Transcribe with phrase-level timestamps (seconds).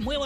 [0.00, 0.23] Muy buenos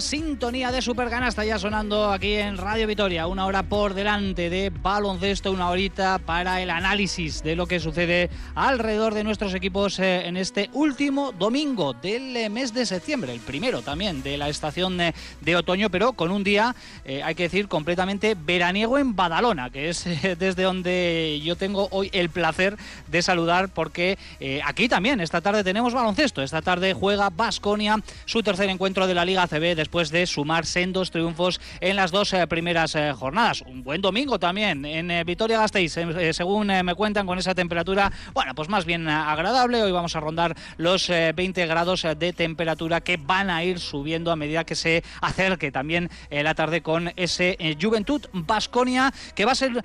[0.00, 3.26] Sintonía de Supergana está ya sonando aquí en Radio Vitoria.
[3.26, 8.28] Una hora por delante de baloncesto, una horita para el análisis de lo que sucede
[8.54, 13.40] alrededor de nuestros equipos eh, en este último domingo del eh, mes de septiembre, el
[13.40, 16.74] primero también de la estación eh, de otoño, pero con un día,
[17.04, 20.04] hay que decir, completamente veraniego en Badalona, que es
[20.38, 24.18] desde donde yo tengo hoy el placer de saludar, porque
[24.64, 26.42] aquí también, esta tarde tenemos baloncesto.
[26.42, 31.10] Esta tarde juega Basconia su tercer encuentro de la Liga CB después de sumar sendos
[31.10, 33.62] triunfos en las dos eh, primeras eh, jornadas.
[33.62, 35.98] Un buen domingo también en eh, Vitoria-Gasteiz,
[36.32, 39.82] según me cuentan con esa temperatura, bueno, pues más bien agradable.
[39.82, 44.36] Hoy vamos a rondar los 20 grados de temperatura que van a ir subiendo a
[44.36, 49.82] medida que se acerque también la tarde con ese Juventud Basconia, que va a ser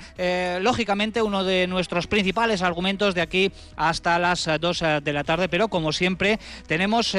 [0.62, 5.68] lógicamente uno de nuestros principales argumentos de aquí hasta las 2 de la tarde, pero
[5.68, 7.16] como siempre tenemos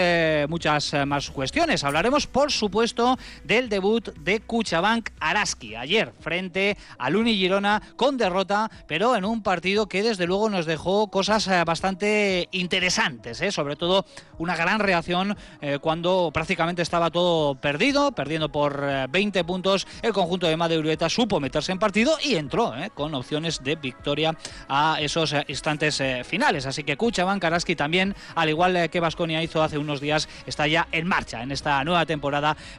[0.48, 1.84] muchas más cuestiones.
[1.84, 8.70] Hablaremos, por supuesto, del debut de Cuchabank Araski ayer frente a Luni Girona con derrota,
[8.86, 13.52] pero en un partido que desde luego nos dejó cosas eh, bastante interesantes, ¿eh?
[13.52, 14.06] sobre todo
[14.38, 15.36] una gran reacción
[15.80, 19.86] cuando prácticamente estaba todo perdido, perdiendo por 20 puntos.
[20.02, 24.36] El conjunto de Madrid supo meterse en partido y entró con opciones de victoria
[24.68, 26.66] a esos instantes finales.
[26.66, 30.88] Así que Cuchabank Araski también, al igual que Vasconia hizo hace unos días está ya
[30.92, 32.33] en marcha en esta nueva temporada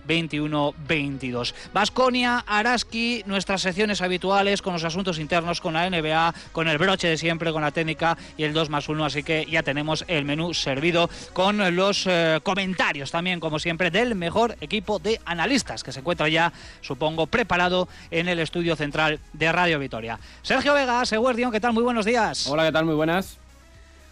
[0.07, 1.53] 21-22.
[1.73, 7.07] Vasconia, Araski, nuestras secciones habituales con los asuntos internos, con la NBA, con el broche
[7.07, 9.05] de siempre, con la técnica y el 2 más 1.
[9.05, 14.15] Así que ya tenemos el menú servido con los eh, comentarios también, como siempre, del
[14.15, 16.51] mejor equipo de analistas que se encuentra ya,
[16.81, 20.19] supongo, preparado en el estudio central de Radio Vitoria.
[20.41, 21.73] Sergio Vega, Seguerdion, ¿qué tal?
[21.73, 22.47] Muy buenos días.
[22.47, 22.85] Hola, ¿qué tal?
[22.85, 23.44] Muy buenas.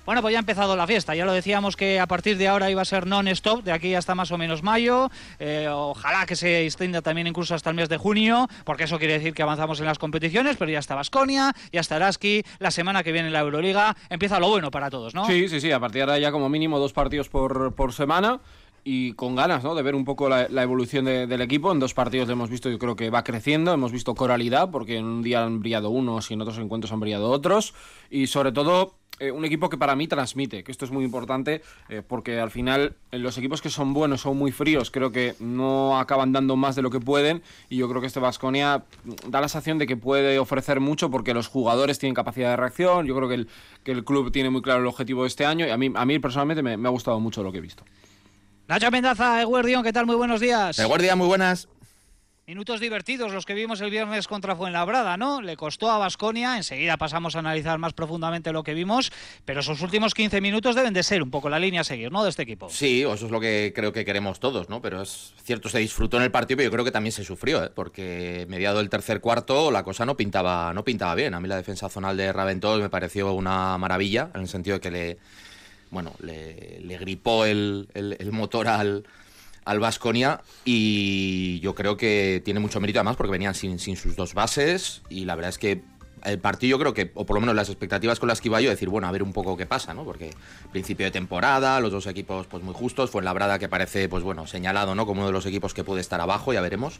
[0.05, 1.15] Bueno, pues ya ha empezado la fiesta.
[1.15, 4.15] Ya lo decíamos que a partir de ahora iba a ser non-stop, de aquí hasta
[4.15, 5.09] más o menos mayo.
[5.39, 9.13] Eh, ojalá que se extienda también incluso hasta el mes de junio, porque eso quiere
[9.13, 13.01] decir que avanzamos en las competiciones, pero ya está Basconia, ya está Araski, la semana
[13.01, 13.95] que viene la Euroliga.
[14.09, 15.25] Empieza lo bueno para todos, ¿no?
[15.25, 15.71] Sí, sí, sí.
[15.71, 18.41] A partir de ahora ya como mínimo dos partidos por, por semana
[18.83, 19.75] y con ganas ¿no?
[19.75, 21.71] de ver un poco la, evolución del equipo.
[21.71, 25.05] En dos partidos hemos visto, yo creo que va creciendo, hemos visto coralidad, porque en
[25.05, 27.73] un día han brillado unos y en otros encuentros han brillado otros.
[28.09, 31.61] Y sobre todo eh, un equipo que para mí transmite, que esto es muy importante,
[31.87, 35.35] eh, porque al final eh, los equipos que son buenos son muy fríos, creo que
[35.39, 38.85] no acaban dando más de lo que pueden y yo creo que este Vasconia
[39.27, 43.05] da la sensación de que puede ofrecer mucho porque los jugadores tienen capacidad de reacción,
[43.05, 43.47] yo creo que el,
[43.83, 46.05] que el club tiene muy claro el objetivo de este año y a mí, a
[46.05, 47.83] mí personalmente me, ha gustado mucho lo que he visto.
[48.67, 50.07] Nacho Mendaza, Eguardión, ¿qué tal?
[50.07, 50.79] Muy buenos días.
[50.79, 51.67] Eguardión, muy buenas.
[52.45, 55.41] Minutos divertidos los que vimos el viernes contra Fuenlabrada, ¿no?
[55.41, 59.13] Le costó a Basconia, enseguida pasamos a analizar más profundamente lo que vimos,
[59.45, 62.21] pero esos últimos 15 minutos deben de ser un poco la línea a seguir, ¿no?
[62.21, 62.67] De este equipo.
[62.67, 64.81] Sí, eso es lo que creo que queremos todos, ¿no?
[64.81, 67.63] Pero es cierto, se disfrutó en el partido, pero yo creo que también se sufrió,
[67.63, 67.71] ¿eh?
[67.73, 71.35] Porque mediado el tercer cuarto la cosa no pintaba, no pintaba bien.
[71.35, 74.81] A mí la defensa zonal de Raventós me pareció una maravilla, en el sentido de
[74.81, 75.17] que le,
[75.91, 77.87] bueno, le, gripó el
[78.33, 79.05] motor al
[79.65, 84.15] al Vasconia y yo creo que tiene mucho mérito además porque venían sin, sin sus
[84.15, 85.83] dos bases y la verdad es que
[86.25, 88.61] el partido yo creo que, o por lo menos las expectativas con las que iba
[88.61, 90.05] yo, decir, bueno, a ver un poco qué pasa, ¿no?
[90.05, 90.31] Porque
[90.71, 94.07] principio de temporada, los dos equipos pues muy justos, fue en la brada que parece,
[94.09, 95.05] pues bueno, señalado, ¿no?
[95.05, 96.99] Como uno de los equipos que puede estar abajo, ya veremos.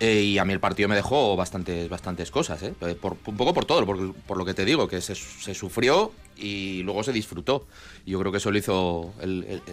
[0.00, 2.72] Eh, y a mí el partido me dejó bastantes, bastantes cosas, ¿eh?
[2.98, 6.12] Por, un poco por todo, por, por, lo que te digo, que se, se, sufrió
[6.38, 7.66] y luego se disfrutó.
[8.06, 9.12] Y yo creo que eso lo hizo,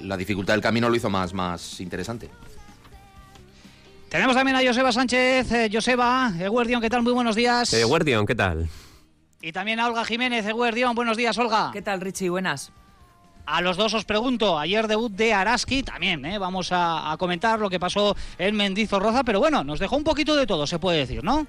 [0.01, 2.29] la dificultad del camino lo hizo más, más interesante.
[4.09, 5.51] Tenemos también a Joseba Sánchez.
[5.51, 7.03] Eh, Joseba, Eguardión, ¿qué tal?
[7.03, 7.73] Muy buenos días.
[7.73, 8.67] Eguardión, ¿qué tal?
[9.41, 10.93] Y también a Olga Jiménez, Eguardión.
[10.93, 11.69] Buenos días, Olga.
[11.71, 12.29] ¿Qué tal, Richie?
[12.29, 12.71] Buenas.
[13.47, 16.37] A los dos os pregunto, ayer debut de Araski también, ¿eh?
[16.37, 20.45] vamos a, comentar lo que pasó en Mendizorroza, pero bueno, nos dejó un poquito de
[20.45, 21.47] todo, se puede decir, ¿no?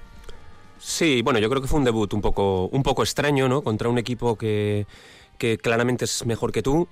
[0.79, 3.61] Sí, bueno, yo creo que fue un debut un poco, un poco extraño, ¿no?
[3.61, 4.87] Contra un equipo que,
[5.37, 6.87] que claramente es mejor que tú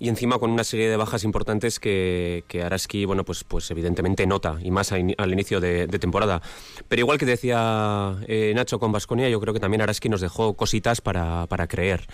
[0.00, 4.26] y encima con una serie de bajas importantes que, que Araski, bueno, pues, pues evidentemente
[4.26, 6.40] nota, y más al inicio de, temporada.
[6.88, 10.54] Pero igual que decía eh, Nacho con Vasconia, yo creo que también Araski nos dejó
[10.54, 12.06] cositas para, para creer.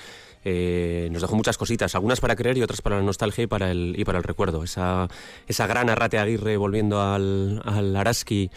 [0.44, 3.71] Eh, nos dejó muchas cositas, algunas para creer y otras para la nostalgia y para
[3.71, 4.65] el, y para el recuerdo.
[4.65, 5.09] Esa,
[5.47, 8.50] esa gran Arrate Aguirre volviendo al, al Araski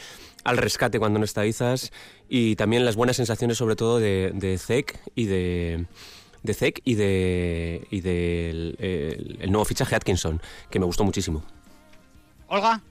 [0.43, 1.91] al rescate cuando no está Izas
[2.29, 5.85] y también las buenas sensaciones sobre todo de, de Zek y de
[6.43, 8.75] de Zek y de y del
[9.39, 11.43] el nuevo fichaje Atkinson que me gustó muchísimo.
[12.47, 12.81] Olga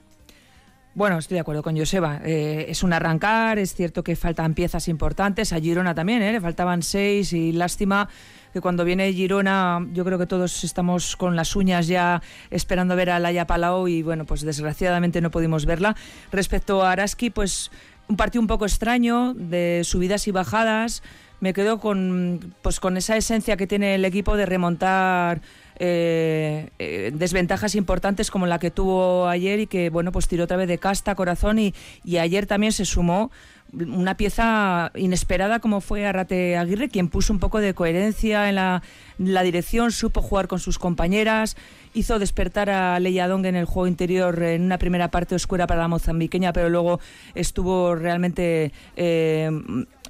[0.95, 2.21] Bueno, estoy de acuerdo con Joseba.
[2.25, 5.53] Eh, es un arrancar, es cierto que faltan piezas importantes.
[5.53, 6.33] A Girona también, ¿eh?
[6.33, 8.09] le faltaban seis y lástima
[8.53, 13.11] que cuando viene Girona yo creo que todos estamos con las uñas ya esperando ver
[13.11, 15.97] a Laia Palau y bueno, pues desgraciadamente no pudimos verla.
[16.33, 17.71] Respecto a Araski, pues
[18.09, 21.03] un partido un poco extraño, de subidas y bajadas.
[21.41, 25.41] Me quedo con, pues, con esa esencia que tiene el equipo de remontar
[25.81, 30.57] eh, eh, desventajas importantes como la que tuvo ayer y que bueno pues tiró otra
[30.57, 31.73] vez de casta, corazón y,
[32.05, 33.31] y ayer también se sumó
[33.73, 38.83] una pieza inesperada como fue Arrate Aguirre, quien puso un poco de coherencia en la,
[39.19, 41.57] la dirección, supo jugar con sus compañeras,
[41.95, 45.81] hizo despertar a Leia Dong en el juego interior en una primera parte oscura para
[45.81, 47.01] la mozambiqueña, pero luego
[47.35, 49.51] estuvo realmente eh,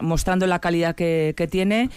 [0.01, 1.91] mostrando la calidad que, que tiene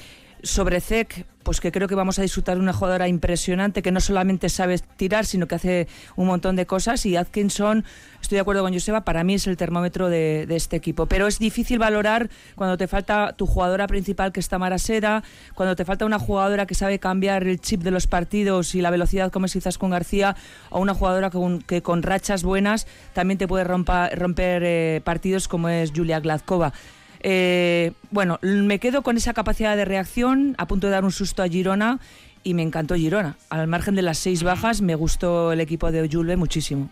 [0.44, 4.00] sobre Zek, pues que creo que vamos a disfrutar de una jugadora impresionante que no
[4.00, 7.06] solamente sabe tirar, sino que hace un montón de cosas.
[7.06, 7.84] Y Atkinson,
[8.22, 11.06] estoy de acuerdo con Joseba, para mí es el termómetro de, este equipo.
[11.08, 15.24] Pero es difícil valorar cuando te falta tu jugadora principal, que está Marasera,
[15.56, 18.92] cuando te falta una jugadora que sabe cambiar el chip de los partidos y la
[18.92, 20.36] velocidad, como es quizás con García,
[20.70, 21.32] o una jugadora
[21.66, 26.74] que con rachas buenas también te puede romper eh, partidos, como es Julia Gladkova.
[27.24, 31.44] Eh, bueno, me quedo con esa capacidad de reacción, a punto de dar un susto
[31.44, 32.00] a Girona
[32.44, 33.38] y me encantó Girona.
[33.50, 36.90] Al margen de las seis bajas, me gustó el equipo de Julve muchísimo.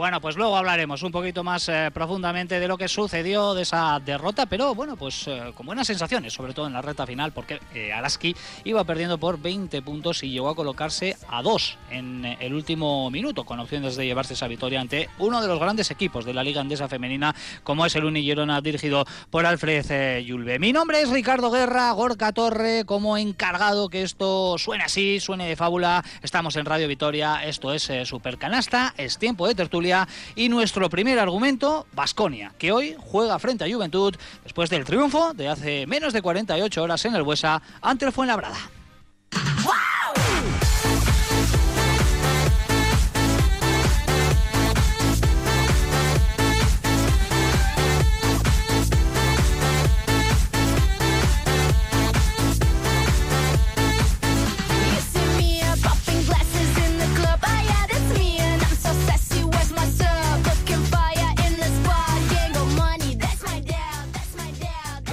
[0.00, 4.00] Bueno, pues luego hablaremos un poquito más eh, profundamente de lo que sucedió de esa
[4.02, 7.60] derrota, pero bueno, pues eh, con buenas sensaciones, sobre todo en la recta final, porque
[7.74, 12.54] eh, Araski iba perdiendo por 20 puntos y llegó a colocarse a 2 en el
[12.54, 16.32] último minuto, con opciones de llevarse esa victoria ante uno de los grandes equipos de
[16.32, 20.58] la Liga Andesa Femenina, como es el Unigirona, dirigido por Alfred Yulbe.
[20.58, 25.56] Mi nombre es Ricardo Guerra, Gorka Torre, como encargado que esto suene así, suene de
[25.56, 26.02] fábula.
[26.22, 29.89] Estamos en Radio Vitoria, esto es Supercanasta, es tiempo de tertulia
[30.34, 34.14] y nuestro primer argumento, Basconia, que hoy juega frente a Juventud
[34.44, 38.58] después del triunfo de hace menos de 48 horas en el Buesa ante el Fuenlabrada.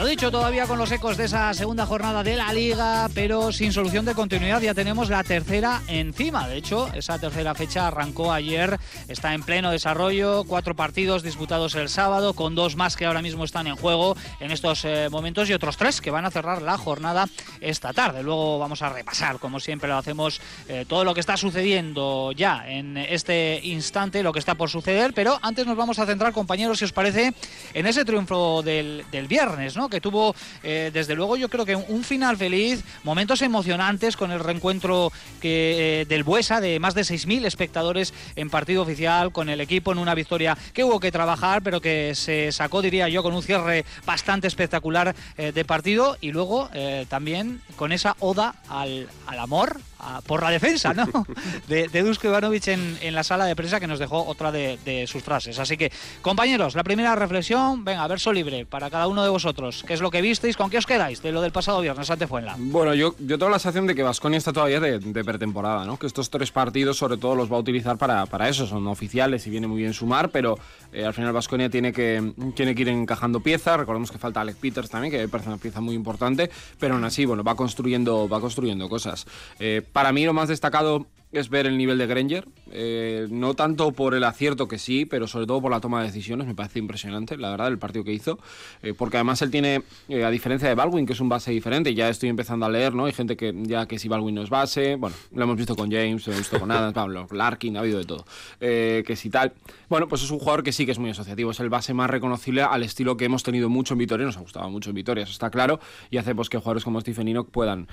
[0.07, 4.05] Dicho, todavía con los ecos de esa segunda jornada de la liga, pero sin solución
[4.05, 4.61] de continuidad.
[4.61, 6.47] Ya tenemos la tercera encima.
[6.47, 10.45] De hecho, esa tercera fecha arrancó ayer, está en pleno desarrollo.
[10.45, 14.51] Cuatro partidos disputados el sábado, con dos más que ahora mismo están en juego en
[14.51, 17.27] estos eh, momentos y otros tres que van a cerrar la jornada
[17.59, 18.23] esta tarde.
[18.23, 20.39] Luego vamos a repasar, como siempre lo hacemos,
[20.69, 25.13] eh, todo lo que está sucediendo ya en este instante, lo que está por suceder.
[25.13, 27.33] Pero antes nos vamos a centrar, compañeros, si os parece,
[27.73, 29.89] en ese triunfo del, del viernes, ¿no?
[29.89, 34.39] Que tuvo, eh, desde luego, yo creo que un, final feliz, momentos emocionantes con el
[34.39, 35.11] reencuentro
[35.41, 39.91] que, eh, del Buesa de más de 6.000 espectadores en partido oficial, con el equipo
[39.91, 43.43] en una victoria que hubo que trabajar, pero que se sacó, diría yo, con un
[43.43, 46.17] cierre bastante espectacular eh, de partido.
[46.21, 46.69] Y luego
[47.09, 49.79] también con esa oda al, al amor,
[50.25, 51.07] por la defensa, ¿no?
[51.67, 55.05] De, de Dusko Ivanovic en, en, la sala de prensa que nos dejó otra de,
[55.07, 55.59] sus frases.
[55.59, 59.83] Así que, compañeros, la primera reflexión, venga, verso libre para cada uno de vosotros.
[59.87, 60.55] ¿Qué es lo que visteis?
[60.55, 62.55] ¿Con qué os quedáis de lo del pasado viernes ante Fuenla?
[62.57, 65.97] Bueno, yo, yo tengo la sensación de que Vasconia está todavía de, pretemporada, ¿no?
[65.97, 68.65] Que estos tres partidos, sobre todo, los va a utilizar para, para eso.
[68.65, 70.57] Son oficiales y viene muy bien sumar, pero
[70.93, 73.77] eh, al final Vasconia tiene que, tiene que ir encajando piezas.
[73.77, 76.49] Recordemos que falta Alec Peters también, que parece una pieza muy importante,
[76.79, 79.25] pero aún así, bueno, va construyendo, va construyendo cosas.
[79.59, 83.91] Eh, para mí lo más destacado es ver el nivel de Granger, eh, no tanto
[83.91, 86.79] por el acierto que sí, pero sobre todo por la toma de decisiones, me parece
[86.79, 88.39] impresionante, la verdad, el partido que hizo,
[88.81, 91.93] eh, porque además él tiene, eh, a diferencia de Baldwin, que es un base diferente,
[91.93, 93.05] ya estoy empezando a leer, ¿no?
[93.05, 95.91] Hay gente que ya que si Baldwin no es base, bueno, lo hemos visto con
[95.91, 98.25] James, lo hemos visto con Adams, Pablo, Larkin, ha habido de todo,
[98.59, 99.53] que si tal,
[99.89, 102.09] bueno, pues es un jugador que sí que es muy asociativo, es el base más
[102.09, 105.23] reconocible al estilo que hemos tenido mucho en Vitoria, nos ha gustado mucho en Vitoria,
[105.23, 105.79] eso está claro,
[106.09, 107.87] y hace pues que jugadores como Stephen Enoch puedan,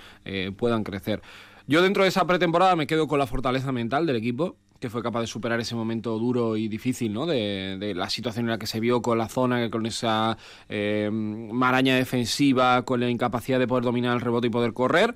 [0.56, 1.20] puedan crecer.
[1.66, 5.02] Yo dentro de esa pretemporada me quedo con la fortaleza mental del equipo, que fue
[5.02, 7.25] capaz de superar ese momento duro y difícil, ¿no?
[7.25, 10.37] De, la situación en la que se vio con la zona, con esa
[10.68, 15.14] eh, maraña defensiva, con la incapacidad de poder dominar el rebote y poder correr.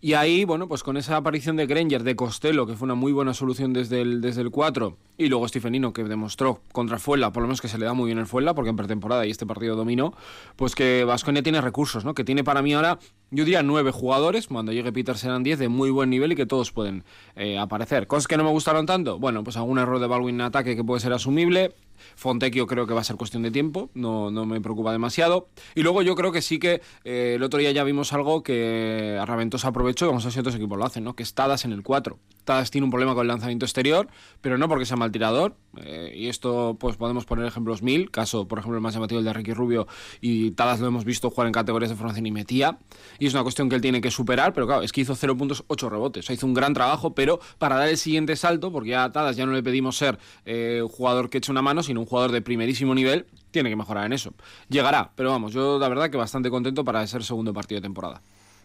[0.00, 3.12] Y ahí, bueno, pues con esa aparición de Granger, de Costello, que fue una muy
[3.12, 7.42] buena solución desde el, desde el 4, y luego Stephenino, que demostró contra Fuela, por
[7.42, 9.46] lo menos que se le da muy bien el Fuela, porque en pretemporada y este
[9.46, 10.12] partido dominó,
[10.56, 12.12] pues que Vasconia tiene recursos, ¿no?
[12.12, 12.98] Que tiene para mí ahora
[13.30, 16.46] yo diría nueve jugadores, cuando llegue Peter serán diez de muy buen nivel y que
[16.46, 17.04] todos pueden
[17.34, 18.06] eh, aparecer.
[18.06, 20.84] Cosas que no me gustaron tanto, bueno, pues algún error de Baldwin en ataque que
[20.84, 21.74] puede ser asumible,
[22.14, 25.48] Fontecchio creo que va a ser cuestión de tiempo, no, no me preocupa demasiado.
[25.74, 29.20] Y luego yo creo que sí que eh, el otro día ya vimos algo que
[29.24, 31.14] Raventosa aprovechó, vamos a ver si otros equipos lo hacen, ¿no?
[31.16, 32.18] Que es Tadas en el 4.
[32.46, 34.08] Tadas tiene un problema con el lanzamiento exterior,
[34.40, 35.56] pero no porque sea mal tirador.
[35.78, 38.10] Eh, y esto, pues podemos poner ejemplos mil.
[38.10, 39.86] Caso, por ejemplo, el más llamativo, el de Ricky Rubio.
[40.20, 42.78] Y Tadas lo hemos visto jugar en categorías de formación y metía.
[43.18, 45.36] Y es una cuestión que él tiene que superar, pero claro, es que hizo 0
[45.36, 46.24] puntos, 8 rebotes.
[46.24, 49.12] O sea, hizo un gran trabajo, pero para dar el siguiente salto, porque ya a
[49.12, 52.30] Tadas ya no le pedimos ser eh, jugador que eche una mano, sino un jugador
[52.30, 54.32] de primerísimo nivel, tiene que mejorar en eso.
[54.68, 58.22] Llegará, pero vamos, yo la verdad que bastante contento para ser segundo partido de temporada.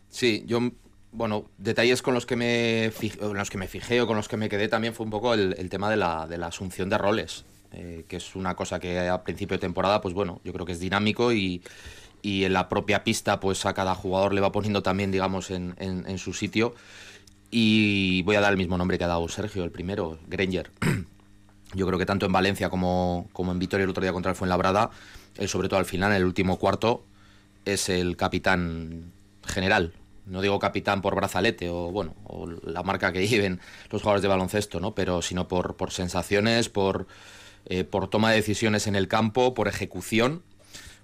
[0.10, 0.60] Sí, yo,
[1.12, 4.38] bueno, detalles con los que me, fijé, los que me fijé o con los que
[4.38, 7.46] me quedé también fue un poco el, tema de la, de la, asunción de roles,
[7.74, 10.72] eh, que es una cosa que a principio de temporada, pues bueno, yo creo que
[10.72, 11.62] es dinámico y,
[12.22, 15.76] y en la propia pista, pues a cada jugador le va poniendo también, digamos, en,
[15.80, 16.76] en, su sitio.
[17.50, 20.72] Y voy a dar el mismo nombre que ha dado Sergio, el primero, Granger.
[21.74, 24.38] Yo creo que tanto en Valencia como, como en Vitoria el otro día contra el
[24.38, 24.92] Fuenlabrada,
[25.38, 27.04] él sobre todo al final, en el último cuarto,
[27.66, 29.12] es el capitán
[29.46, 29.94] general.
[30.26, 33.60] No digo capitán por brazalete o bueno, o la marca que lleven
[33.90, 34.94] los jugadores de baloncesto, ¿no?
[34.96, 37.08] Pero sino por, por sensaciones, por,
[37.66, 40.44] eh, por toma de decisiones en el campo, por ejecución.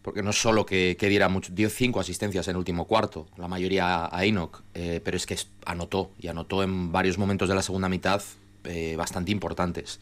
[0.03, 3.27] Porque no es solo que, que diera mucho, dio cinco asistencias en el último cuarto,
[3.35, 7.49] la mayoría a, a Enoch, eh, pero es que anotó, y anotó en varios momentos
[7.49, 8.21] de la segunda mitad
[8.63, 9.99] eh, bastante importantes.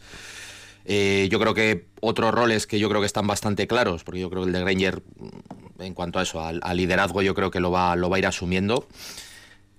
[0.84, 4.42] Yo creo que otros roles que yo creo que están bastante claros, porque yo creo
[4.42, 5.02] que el de Granger,
[5.78, 8.26] en cuanto a eso, al, liderazgo, yo creo que lo va, lo va a ir
[8.26, 8.86] asumiendo.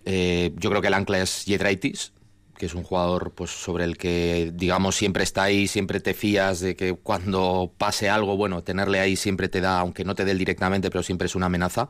[0.05, 2.13] Eh, yo creo que el ancla es Yedraitis,
[2.57, 6.59] que es un jugador pues, sobre el que, digamos, siempre está ahí, siempre te fías
[6.59, 10.33] de que cuando pase algo, bueno, tenerle ahí siempre te da, aunque no te dé
[10.35, 11.87] directamente, pero siempre es una amenaza.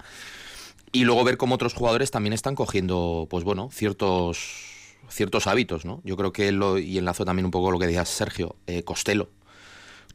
[0.91, 4.67] Y luego ver cómo otros jugadores también están cogiendo, pues bueno, ciertos
[5.09, 6.01] ciertos hábitos, ¿no?
[6.03, 9.29] Yo creo que lo, y enlazo también un poco lo que decía Sergio, eh, Costello.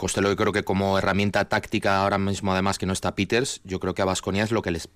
[0.02, 3.78] Costello yo creo que como herramienta táctica ahora mismo además que no está Peters, yo
[3.78, 4.88] creo que a Vasconia es lo que les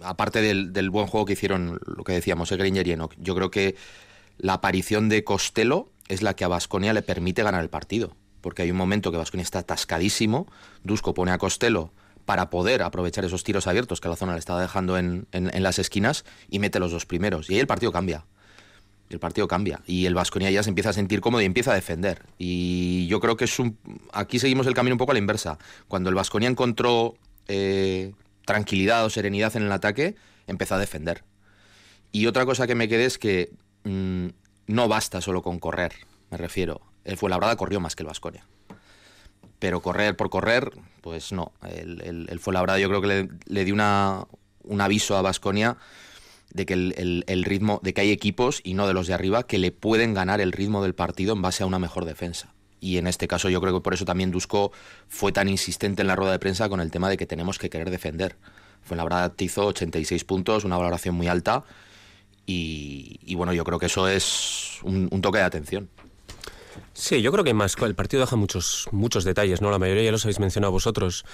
[0.00, 3.52] aparte del, buen juego que hicieron, lo que decíamos, el Granger y Enoch, yo creo
[3.52, 3.76] que
[4.38, 8.16] la aparición de Costello es la que a Vasconia le permite ganar el partido.
[8.40, 10.48] Porque hay un momento que Vasconia está atascadísimo,
[10.82, 11.92] Dusko pone a Costello
[12.24, 15.62] para poder aprovechar esos tiros abiertos que la zona le estaba dejando en, en, en
[15.62, 17.48] las esquinas y mete los dos primeros.
[17.48, 18.24] Y ahí el partido cambia
[19.14, 21.74] el partido cambia y el Vasconia ya se empieza a sentir cómodo y empieza a
[21.74, 22.22] defender.
[22.38, 23.78] Y yo creo que es un.
[24.12, 25.58] Aquí seguimos el camino un poco a la inversa.
[25.88, 27.14] Cuando el Vasconia encontró
[27.48, 28.12] eh,
[28.44, 30.16] tranquilidad o serenidad en el ataque,
[30.46, 31.24] empezó a defender.
[32.10, 33.52] Y otra cosa que me quedé es que
[33.84, 34.28] mmm,
[34.66, 35.92] no basta solo con correr,
[36.30, 36.80] me refiero.
[37.04, 38.46] El Fuenlabrada corrió más que el Vasconia.
[39.58, 41.52] Pero correr por correr, pues no.
[41.62, 44.24] El, el, el Fuenlabrada yo creo que le, le dio una,
[44.64, 45.76] un aviso a Vasconia
[46.52, 49.44] de que el, el, ritmo, de que hay equipos y no de los de arriba
[49.44, 52.52] que le pueden ganar el ritmo del partido en base a una mejor defensa.
[52.80, 54.72] Y en este caso yo creo que por eso también Dusko
[55.08, 57.70] fue tan insistente en la rueda de prensa con el tema de que tenemos que
[57.70, 58.36] querer defender.
[58.82, 61.64] Fue la verdad hizo 86 puntos, una valoración muy alta
[62.44, 65.88] y, y bueno, yo creo que eso es un, un toque de atención.
[66.94, 69.70] Sí, yo creo que más el partido deja muchos muchos detalles, ¿no?
[69.70, 71.24] La mayoría ya los habéis mencionado vosotros,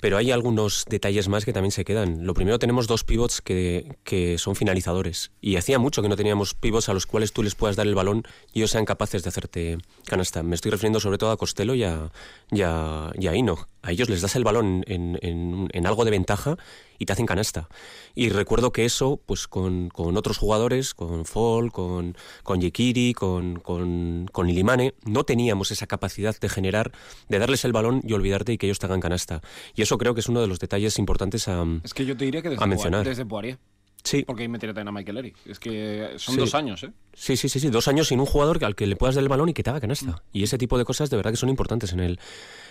[0.00, 2.26] pero hay algunos detalles más que también se quedan.
[2.26, 6.54] Lo primero tenemos dos pivots que, que son finalizadores y hacía mucho que no teníamos
[6.54, 9.28] pivots a los cuales tú les puedas dar el balón y ellos sean capaces de
[9.28, 10.42] hacerte canasta.
[10.42, 12.10] Me estoy refiriendo sobre todo a Costello y a,
[12.50, 13.66] y a, y a Enoch.
[13.86, 16.56] A ellos les das el balón en, en, en algo de ventaja
[16.98, 17.68] y te hacen canasta.
[18.16, 23.60] Y recuerdo que eso, pues con, con otros jugadores, con Fall, con, con Yekiri, con,
[23.60, 26.90] con, con Ilimane, no teníamos esa capacidad de generar,
[27.28, 29.40] de darles el balón y olvidarte y que ellos te hagan canasta.
[29.76, 32.24] Y eso creo que es uno de los detalles importantes a, es que yo te
[32.24, 33.04] diría que desde a mencionar.
[33.04, 33.58] Desde Poirier.
[34.02, 34.24] Sí.
[34.24, 35.36] Porque ahí meter también a Michael Eric.
[35.46, 36.40] Es que son sí.
[36.40, 36.92] dos años, ¿eh?
[37.18, 39.28] Sí, sí, sí, sí, dos años sin un jugador al que le puedas dar el
[39.30, 40.10] balón y que te haga canasta.
[40.10, 40.20] Mm.
[40.34, 42.20] Y ese tipo de cosas de verdad que son importantes en el,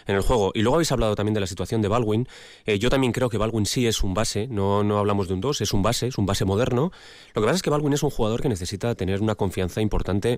[0.05, 0.51] en el juego.
[0.53, 2.27] Y luego habéis hablado también de la situación de Baldwin.
[2.67, 5.41] Eh, yo también creo que Baldwin sí es un base, no, no hablamos de un
[5.41, 6.91] 2, es un base, es un base moderno.
[7.33, 10.37] Lo que pasa es que Baldwin es un jugador que necesita tener una confianza importante,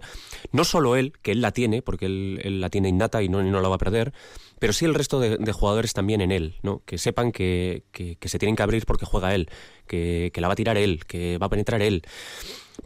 [0.53, 3.45] no solo él, que él la tiene, porque él, él la tiene innata y no,
[3.45, 4.13] y no la va a perder,
[4.57, 6.81] pero sí el resto de, de jugadores también en él, ¿no?
[6.85, 9.49] que sepan que, que, que, se tienen que abrir porque juega él,
[9.85, 12.03] que, que la va a tirar él, que va a penetrar él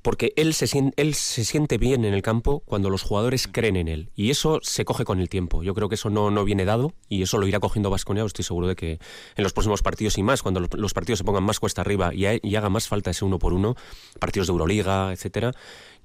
[0.01, 3.75] porque él se, siente, él se siente bien en el campo cuando los jugadores creen
[3.75, 4.10] en él.
[4.15, 5.63] Y eso se coge con el tiempo.
[5.63, 8.24] Yo creo que eso no, no viene dado y eso lo irá cogiendo Vasconia.
[8.24, 9.00] Estoy seguro de que
[9.36, 12.13] en los próximos partidos y más, cuando los, los partidos se pongan más cuesta arriba
[12.13, 13.75] y, y, haga más falta ese uno por uno,
[14.19, 15.53] partidos de Euroliga, etcétera,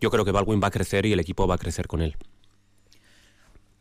[0.01, 2.17] yo creo que Baldwin va a crecer y el equipo va a crecer con él.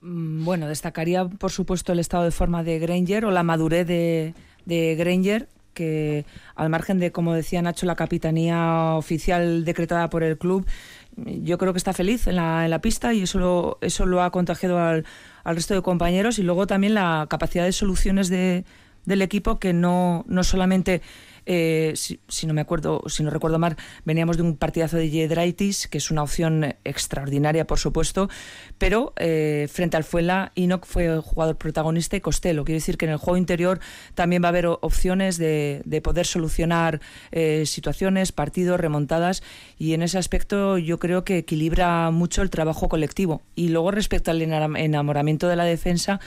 [0.01, 4.35] Bueno, destacaría por supuesto el estado de forma de Granger o la madurez de,
[4.65, 10.39] de Granger que al margen de, como decía Nacho, la capitanía oficial decretada por el
[10.39, 10.65] club,
[11.15, 14.23] yo creo que está feliz en la, en la pista y eso lo, eso lo
[14.23, 15.05] ha contagiado al,
[15.43, 16.39] al resto de compañeros.
[16.39, 18.65] Y luego también la capacidad de soluciones de,
[19.05, 21.01] del equipo que no, no solamente
[21.45, 25.87] eh, si, no me acuerdo, si no recuerdo mal, veníamos de un partidazo de Jedraitis,
[25.87, 28.29] que es una opción extraordinaria, por supuesto,
[28.77, 32.65] pero eh, frente al Fuela, Enoch fue el jugador protagonista y Costello.
[32.65, 33.79] Quiere decir que en el juego interior
[34.13, 39.43] también va a haber opciones de, de poder solucionar eh, situaciones, partidos, remontadas,
[39.77, 43.41] y en ese aspecto yo creo que equilibra mucho el trabajo colectivo.
[43.55, 46.19] Y luego respecto al enamoramiento de la defensa,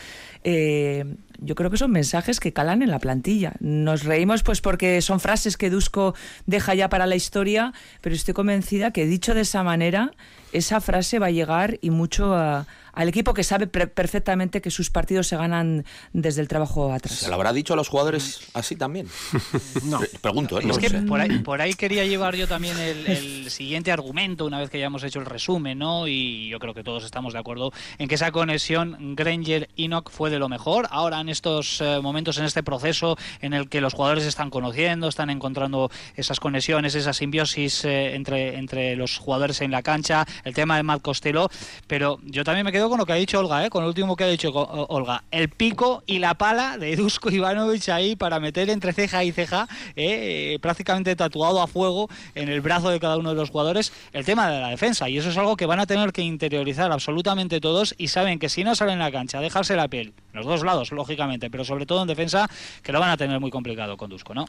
[0.45, 1.05] eh,
[1.41, 3.53] yo creo que son mensajes que calan en la plantilla.
[3.61, 6.15] Nos reímos pues porque son frases que Dusko
[6.47, 10.13] deja ya para la historia, pero estoy convencida que dicho de esa manera,
[10.53, 12.67] esa frase va a llegar y mucho a,
[12.99, 17.15] al equipo que sabe perfectamente que sus partidos se ganan desde el trabajo atrás.
[17.15, 19.07] ¿Se lo habrá dicho a los jugadores así también?
[19.85, 20.01] no.
[20.21, 20.65] Pregunto, ¿eh?
[20.69, 24.59] Es que por ahí, por ahí, quería llevar yo también el, el, siguiente argumento, una
[24.59, 26.09] vez que ya hemos hecho el resumen, ¿no?
[26.09, 30.41] Y yo creo que todos estamos de acuerdo en que esa conexión Granger-Enoch fue de
[30.41, 30.89] lo mejor.
[30.91, 35.07] Ahora, en estos eh, momentos, en este proceso en el que los jugadores están conociendo,
[35.07, 40.55] están encontrando esas conexiones, esa simbiosis eh, entre, entre los jugadores en la cancha, el
[40.55, 41.49] tema de Matt Costello,
[41.87, 43.71] pero yo también me quedo con lo que ha dicho Olga, ¿eh?
[43.71, 45.25] con el último que ha dicho Olga.
[45.31, 49.69] El pico y la pala de Dusko Ivanovic ahí para meter entre ceja y ceja,
[49.97, 50.59] ¿eh?
[50.61, 54.51] prácticamente tatuado a fuego en el brazo de cada uno de los jugadores, el tema
[54.51, 55.09] de la defensa.
[55.09, 58.49] Y eso es algo que van a tener que interiorizar absolutamente todos y saben que
[58.49, 61.87] si no salen en la cancha, dejarse la piel, los dos lados, lógicamente, pero sobre
[61.87, 62.49] todo en defensa,
[62.83, 64.47] que lo van a tener muy complicado con Dusko, ¿no?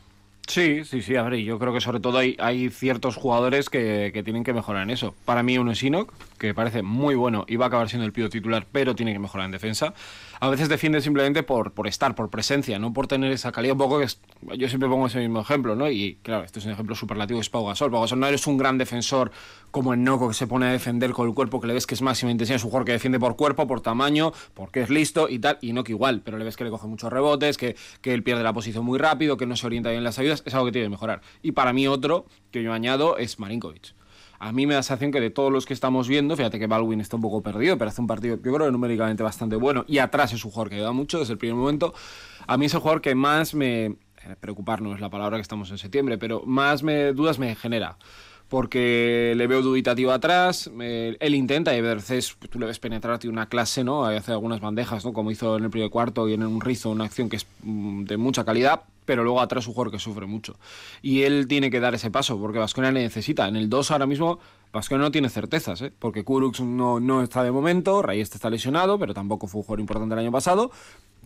[0.49, 4.23] Sí, sí, sí, a ver, yo creo que sobre todo hay, ciertos jugadores que, que,
[4.23, 5.13] tienen que mejorar en eso.
[5.23, 8.13] Para mí uno es Inok, que parece muy bueno y va a acabar siendo el
[8.13, 9.93] pido titular, pero tiene que mejorar en defensa.
[10.41, 13.79] A veces defiende simplemente por, por estar, por presencia, no por tener esa calidad un
[13.79, 14.21] poco que es,
[14.57, 15.89] yo siempre pongo ese mismo ejemplo, ¿no?
[15.89, 17.91] Y claro, este es un ejemplo superlativo, es Pau Gasol.
[17.91, 19.31] Pau Gasol no eres un gran defensor
[19.71, 21.93] como en Noco que se pone a defender con el cuerpo, que le ves que
[21.93, 25.27] es máxima intensidad, es un jugador que defiende por cuerpo, por tamaño, porque es listo
[25.27, 28.13] y tal, y Noco igual, pero le ves que le coge muchos rebotes, que, que
[28.13, 30.53] él pierde la posición muy rápido, que no se orienta bien en las ayudas, es
[30.53, 31.21] algo que tiene que mejorar.
[31.41, 33.98] Y para mí otro que yo añado es Marinkovic.
[34.39, 36.67] A mí me da la sensación que de todos los que estamos viendo, fíjate que
[36.67, 39.97] Baldwin está un poco perdido, pero hace un partido, yo creo numéricamente bastante bueno, y
[39.97, 41.93] atrás es un jugador que ayuda mucho desde el primer momento.
[42.47, 43.95] A mí es el jugador que más me...
[44.41, 47.97] Preocupar no es la palabra que estamos en septiembre, pero más me, dudas me genera
[48.49, 53.47] porque le veo dubitativo atrás, él intenta y a veces tú le ves penetrar una
[53.47, 54.05] clase, ¿no?
[54.05, 55.13] Hace algunas bandejas, ¿no?
[55.13, 58.05] Como hizo en el primer cuarto y en un rizo, una acción que es mm,
[58.05, 60.55] de mucha calidad, pero luego atrás un jugador que sufre mucho.
[61.01, 63.47] Y él tiene que dar ese paso, porque Vasconia le necesita.
[63.47, 64.39] En el 2 ahora mismo
[64.71, 65.91] Vasconia no tiene certezas, ¿eh?
[65.97, 69.79] porque Kurux no, no está de momento, Reyes está lesionado, pero tampoco fue un jugador
[69.79, 70.71] importante el año pasado,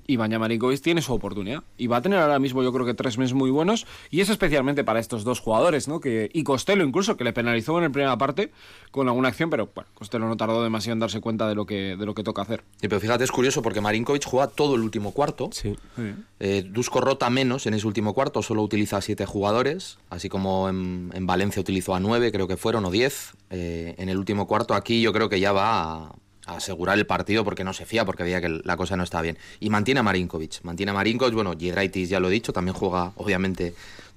[0.07, 1.63] y Banja Marinkovic tiene su oportunidad.
[1.77, 3.85] Y va a tener ahora mismo yo creo que tres meses muy buenos.
[4.09, 5.99] Y es especialmente para estos dos jugadores, ¿no?
[5.99, 8.51] Que, y Costello incluso, que le penalizó en la primera parte
[8.91, 11.95] con alguna acción, pero bueno, Costello no tardó demasiado en darse cuenta de lo que,
[11.97, 12.63] de lo que toca hacer.
[12.79, 15.49] Sí, pero fíjate, es curioso porque Marinkovic juega todo el último cuarto.
[15.51, 15.75] Sí.
[16.39, 20.69] Eh, Dusko rota menos en ese último cuarto, solo utiliza a siete jugadores, así como
[20.69, 23.33] en, en, Valencia utilizó a nueve, creo que fueron, o diez.
[23.49, 27.05] Eh, en el último cuarto aquí yo creo que ya va a a asegurar el
[27.05, 29.37] partido porque no se fía, porque veía que la cosa no estaba bien.
[29.59, 30.61] Y mantiene a Marinkovic.
[30.63, 33.73] Mantiene a Marinkovic, bueno, Giedraitis ya lo he dicho, también juega, obviamente,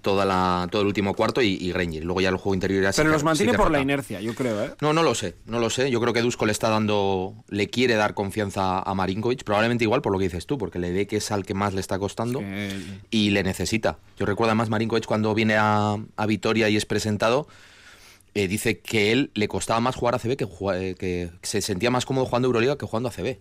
[0.06, 2.04] toda la, todo el último cuarto y, y Granger.
[2.04, 4.64] Luego ya el juego interior ya Pero los mantiene sí por la inercia, yo creo,
[4.64, 4.74] ¿eh?
[4.80, 5.90] No, no lo sé, no lo sé.
[5.90, 10.02] Yo creo que Dusko le está dando, le quiere dar confianza a Marinkovic, probablemente igual
[10.02, 11.98] por lo que dices tú, porque le ve que es al que más le está
[11.98, 13.00] costando sí.
[13.10, 13.98] y le necesita.
[14.16, 17.48] Yo recuerdo además Marinkovic cuando viene a, a Vitoria y es presentado
[18.36, 21.90] eh, dice que él le costaba más jugar a CB que, eh, que se sentía
[21.90, 23.38] más cómodo jugando Euroliga que jugando a CB.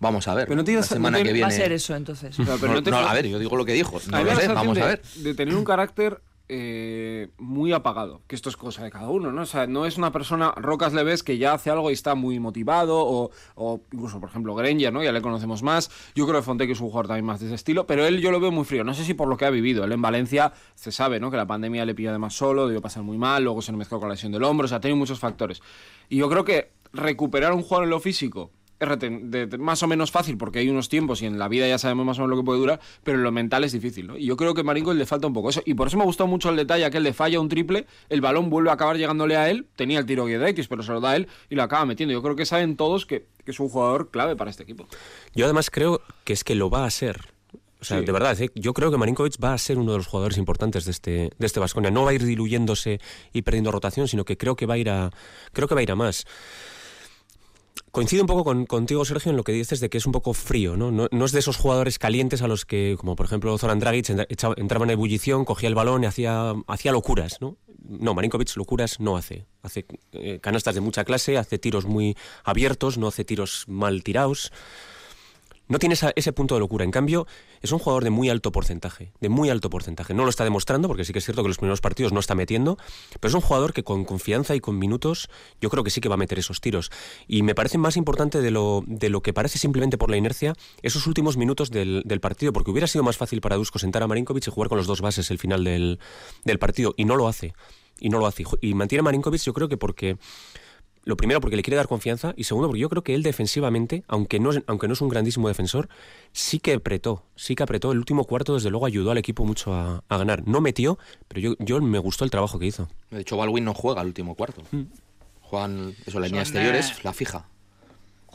[0.00, 0.46] Vamos a ver.
[0.46, 1.48] Pero no tienes, la semana no te, que viene.
[1.48, 2.36] Va a ser eso entonces.
[2.38, 4.00] No, no, no, a ver, yo digo lo que dijo.
[4.10, 5.02] No lo sé, vamos de, a ver.
[5.14, 9.42] De tener un carácter eh, muy apagado, que esto es cosa de cada uno, ¿no?
[9.42, 12.14] O sea, no es una persona, Rocas le ves que ya hace algo y está
[12.14, 15.02] muy motivado, o, o incluso, por ejemplo, Granger, ¿no?
[15.02, 15.90] Ya le conocemos más.
[16.14, 18.20] Yo creo que Fonte que es un jugador también más de ese estilo, pero él
[18.20, 18.84] yo lo veo muy frío.
[18.84, 19.84] No sé si por lo que ha vivido.
[19.84, 21.30] Él en Valencia se sabe, ¿no?
[21.30, 24.08] Que la pandemia le pilla además solo, debió pasar muy mal, luego se mezcló con
[24.08, 25.62] la lesión del hombro, o sea, tenido muchos factores.
[26.08, 30.10] Y yo creo que recuperar un jugador en lo físico de, de, más o menos
[30.10, 32.42] fácil porque hay unos tiempos y en la vida ya sabemos más o menos lo
[32.42, 34.18] que puede durar, pero en lo mental es difícil, ¿no?
[34.18, 35.62] Y yo creo que a le falta un poco eso.
[35.64, 38.50] Y por eso me gustó mucho el detalle aquel le falla un triple, el balón
[38.50, 41.16] vuelve a acabar llegándole a él, tenía el tiro X, pero se lo da a
[41.16, 42.12] él y lo acaba metiendo.
[42.12, 44.86] Yo creo que saben todos que, que es un jugador clave para este equipo.
[45.34, 47.36] Yo además creo que es que lo va a ser.
[47.80, 48.04] O sea, sí.
[48.04, 48.50] de verdad, ¿eh?
[48.54, 51.46] yo creo que Marinkovic va a ser uno de los jugadores importantes de este de
[51.46, 51.90] este Vasconia.
[51.90, 53.00] No va a ir diluyéndose
[53.32, 55.10] y perdiendo rotación, sino que creo que va a ir a
[55.52, 56.26] creo que va a ir a más.
[57.96, 60.34] Coincido un poco con, contigo, Sergio, en lo que dices de que es un poco
[60.34, 60.90] frío, ¿no?
[60.90, 61.24] ¿no?
[61.24, 64.90] es de esos jugadores calientes a los que, como por ejemplo Zoran Dragic, entraba en
[64.90, 67.56] ebullición, cogía el balón y hacía, hacía locuras, ¿no?
[67.88, 69.46] No, Marinkovic locuras no hace.
[69.62, 74.52] Hace eh, canastas de mucha clase, hace tiros muy abiertos, no hace tiros mal tirados
[75.68, 76.84] no tiene ese punto de locura.
[76.84, 77.26] En cambio,
[77.60, 80.14] es un jugador de muy alto porcentaje, de muy alto porcentaje.
[80.14, 82.34] No lo está demostrando, porque sí que es cierto que los primeros partidos no está
[82.34, 82.78] metiendo,
[83.20, 85.28] pero es un jugador que con confianza y con minutos
[85.60, 86.90] yo creo que sí que va a meter esos tiros.
[87.26, 90.54] Y me parece más importante de lo, de lo que parece simplemente por la inercia
[90.82, 94.46] esos últimos minutos del, partido, porque hubiera sido más fácil para Dusko sentar a Marinkovic
[94.46, 95.98] y jugar con los dos bases el final del,
[96.44, 97.54] del partido, y no lo hace.
[97.98, 98.44] Y no lo hace.
[98.60, 100.18] Y mantiene a Marinkovic yo creo que porque
[101.06, 104.02] lo primero porque le quiere dar confianza y segundo porque yo creo que él defensivamente,
[104.08, 105.88] aunque no es, aunque no es un grandísimo defensor,
[106.32, 107.92] sí que apretó, sí que apretó.
[107.92, 110.46] El último cuarto desde luego ayudó al equipo mucho a, ganar.
[110.48, 112.88] No metió, pero yo, yo me gustó el trabajo que hizo.
[113.10, 114.62] De hecho, Baldwin no juega el último cuarto.
[114.72, 114.82] Mm.
[115.42, 117.46] Juegan, eso, la línea exteriores, eh, la fija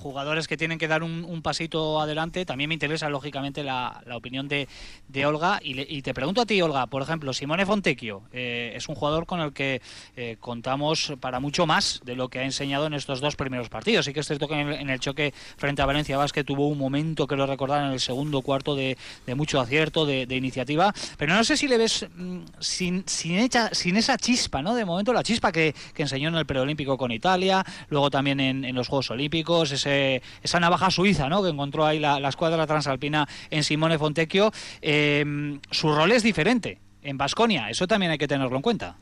[0.02, 2.46] jugadores que tienen que dar un, pasito adelante.
[2.46, 4.68] También me interesa, lógicamente, la, opinión de,
[5.26, 5.60] Olga.
[5.64, 9.40] Y, te pregunto a ti, Olga, por ejemplo, Simone Fontecchio eh, es un jugador con
[9.40, 9.82] el que
[10.16, 14.06] eh, contamos para mucho más de lo que ha enseñado en estos dos primeros partidos.
[14.06, 17.28] Sí que es cierto que en el, choque frente a Valencia Vázquez tuvo un momento,
[17.28, 18.98] que lo recordar, en el segundo cuarto de,
[19.36, 20.94] mucho acierto, de, iniciativa.
[21.18, 24.74] Pero no sé si le ves mm, sin, sin, sin esa chispa, ¿no?
[24.74, 28.74] De momento, la chispa que, enseñó en el preolímpico con Italia, luego también en, en
[28.74, 31.44] los Juegos Olímpicos, ese esa navaja suiza ¿no?
[31.44, 34.52] que encontró ahí la, escuadra transalpina en Simone Fontecchio.
[34.82, 38.98] Eh, su rol es diferente en Basconia, eso también hay que tenerlo en cuenta.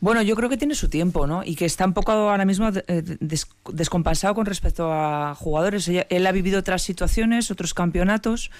[0.00, 1.42] Bueno, yo creo que tiene su tiempo, ¿no?
[1.44, 3.02] Y que está un poco ahora mismo eh,
[3.72, 5.88] descompensado con respecto a jugadores.
[5.88, 8.52] Él ha vivido otras situaciones, otros campeonatos,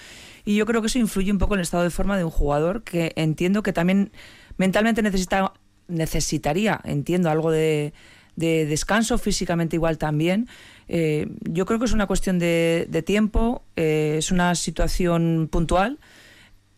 [0.43, 2.29] y yo creo que eso influye un poco en el estado de forma de un
[2.29, 4.11] jugador que entiendo que también
[4.57, 5.53] mentalmente necesita,
[5.87, 7.93] necesitaría, entiendo, algo de,
[8.39, 10.47] de descanso, físicamente igual también.
[10.87, 15.99] Eh, yo creo que es una cuestión de, tiempo, eh, es una situación puntual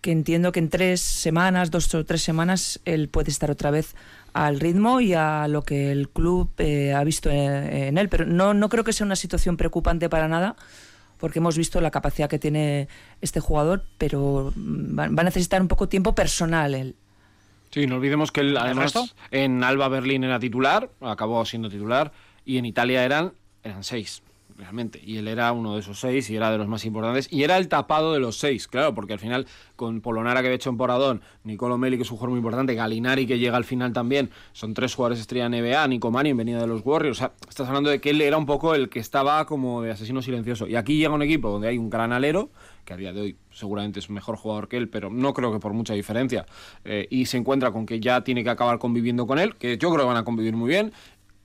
[0.01, 3.95] que entiendo que en tres semanas, dos o tres semanas, él puede estar otra vez
[4.33, 8.09] al ritmo y a lo que el club eh, ha visto en, él.
[8.09, 10.55] Pero no, no creo que sea una situación preocupante para nada,
[11.19, 12.87] porque hemos visto la capacidad que tiene
[13.21, 16.95] este jugador, pero va, va a necesitar un poco tiempo personal él.
[17.71, 22.11] Sí, no olvidemos que él, además, en Alba Berlín era titular, acabó siendo titular,
[22.45, 24.21] y en Italia eran, eran seis
[24.61, 25.01] realmente.
[25.03, 27.27] Y él era uno de esos seis y era de los más importantes.
[27.31, 30.55] Y era el tapado de los seis, claro, porque al final con Polonara que había
[30.55, 33.65] hecho en Poradón, Nicolo Meli que es un jugador muy importante, Galinari que llega al
[33.65, 37.17] final también, son tres jugadores estrella NBA, Nico Mani venía de los Warriors.
[37.17, 39.91] O sea, estás hablando de que él era un poco el que estaba como de
[39.91, 40.67] asesino silencioso.
[40.67, 42.51] Y aquí llega un equipo donde hay un gran alero,
[42.85, 45.59] que a día de hoy seguramente es mejor jugador que él, pero no creo que
[45.59, 46.45] por mucha diferencia.
[46.85, 49.89] Eh, y se encuentra con que ya tiene que acabar conviviendo con él, que yo
[49.89, 50.91] creo que van a convivir muy bien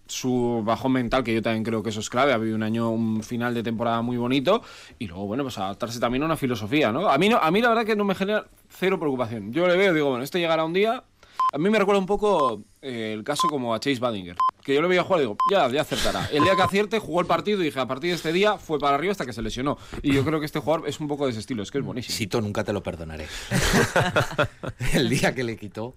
[0.07, 2.33] su bajón mental, que yo también creo que eso es clave.
[2.33, 4.63] Ha habido un año, un final de temporada muy bonito.
[4.99, 7.09] Y luego, bueno, pues adaptarse también a una filosofía, ¿no?
[7.09, 9.53] A mí, no, a mí la verdad que no me genera cero preocupación.
[9.53, 11.03] Yo le veo, digo, bueno, este llegará un día.
[11.53, 14.37] A mí me recuerda un poco eh, el caso como a Chase Badinger.
[14.67, 16.29] Que yo le veía jugar y digo, ya, ya acertará.
[16.33, 18.81] El día que acierte, jugó el partido y dije, a partir de este día fue
[18.81, 19.79] para arriba hasta que se lesionó.
[20.03, 21.85] Y yo creo que este jugador es un poco de ese estilo, es que es
[21.85, 22.19] buenísimo.
[22.19, 23.29] Sito, nunca te lo perdonaré.
[24.95, 25.95] el día que le quitó.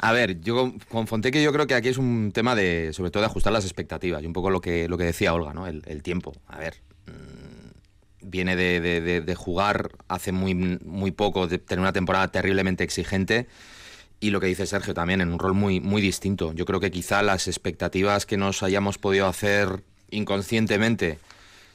[0.00, 3.20] A ver, yo con Fonteque yo creo que aquí es un tema de, sobre todo,
[3.20, 5.68] de ajustar las expectativas y un poco lo que, lo que decía Olga, ¿no?
[5.68, 6.32] El, tiempo.
[6.48, 12.82] A ver, mm, viene de, jugar hace muy, muy poco, de tener una temporada terriblemente
[12.82, 13.46] exigente
[14.22, 16.52] y lo que dice Sergio también, en un rol muy, muy distinto.
[16.52, 21.18] Yo creo que quizá las expectativas que nos hayamos podido hacer inconscientemente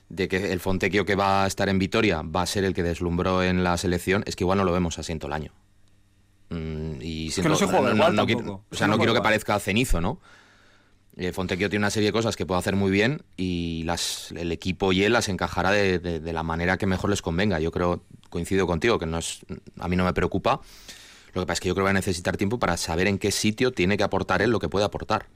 [0.08, 2.84] de que el Fontequio que va a estar en Vitoria va a ser el que
[2.84, 5.52] deslumbró en la selección, es que igual no lo vemos así en todo el año.
[6.50, 9.60] Mm, y que no se juega igual no, quiero, O sea, no, quiero que parezca
[9.60, 10.22] cenizo, ¿no?
[11.18, 14.54] Eh, Fontecchio tiene una serie de cosas que puede hacer muy bien y las, el
[14.54, 17.60] equipo y él las encajará de, la manera que mejor les convenga.
[17.60, 19.40] Yo creo, coincido contigo, que no es,
[19.80, 20.62] a mí no me preocupa.
[21.38, 23.17] Lo que pasa es que yo creo que va a necesitar tiempo para saber en
[23.17, 25.28] qué sitio tiene que aportar él lo que puede aportar.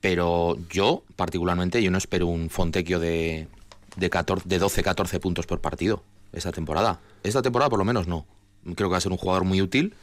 [0.00, 3.48] Pero yo, particularmente, yo no espero un Fontecchio de,
[3.96, 7.00] de, 14, de 12-14 puntos por partido esta temporada.
[7.22, 8.26] Esta temporada por lo menos no.
[8.64, 9.94] Creo que va a ser un jugador muy útil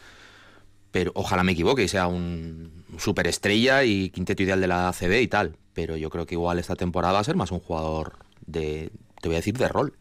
[0.92, 5.28] pero ojalá me equivoque y sea un superestrella y quinteto ideal de la ACB y
[5.28, 5.56] tal.
[5.74, 9.30] Pero yo creo que igual esta temporada va a ser más un jugador de, te
[9.30, 9.94] voy a decir, de rol.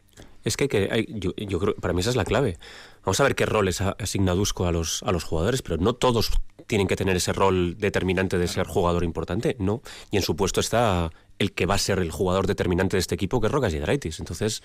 [0.42, 2.58] Es que, que yo, yo, creo, para mí esa es la clave.
[3.04, 6.30] Vamos a ver qué roles asigna Dusko a los, a los jugadores, pero no todos
[6.66, 9.82] tienen que tener ese rol determinante de ser jugador importante, no.
[10.10, 11.10] Y en su puesto está
[11.40, 14.20] el que va a ser el jugador determinante de este equipo, que es Rocas Yedraitis.
[14.20, 14.62] Entonces,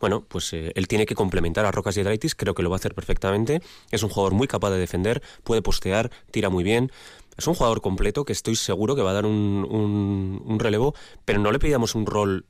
[0.00, 2.78] bueno, pues eh, él tiene que complementar a Rocas Yedraitis, creo que lo va a
[2.78, 3.60] hacer perfectamente.
[3.90, 6.90] Es un jugador muy capaz de defender, puede postear, tira muy bien.
[7.36, 11.40] Es un jugador completo que estoy seguro que va a dar un, un, relevo, pero
[11.40, 12.46] no le pedíamos un rol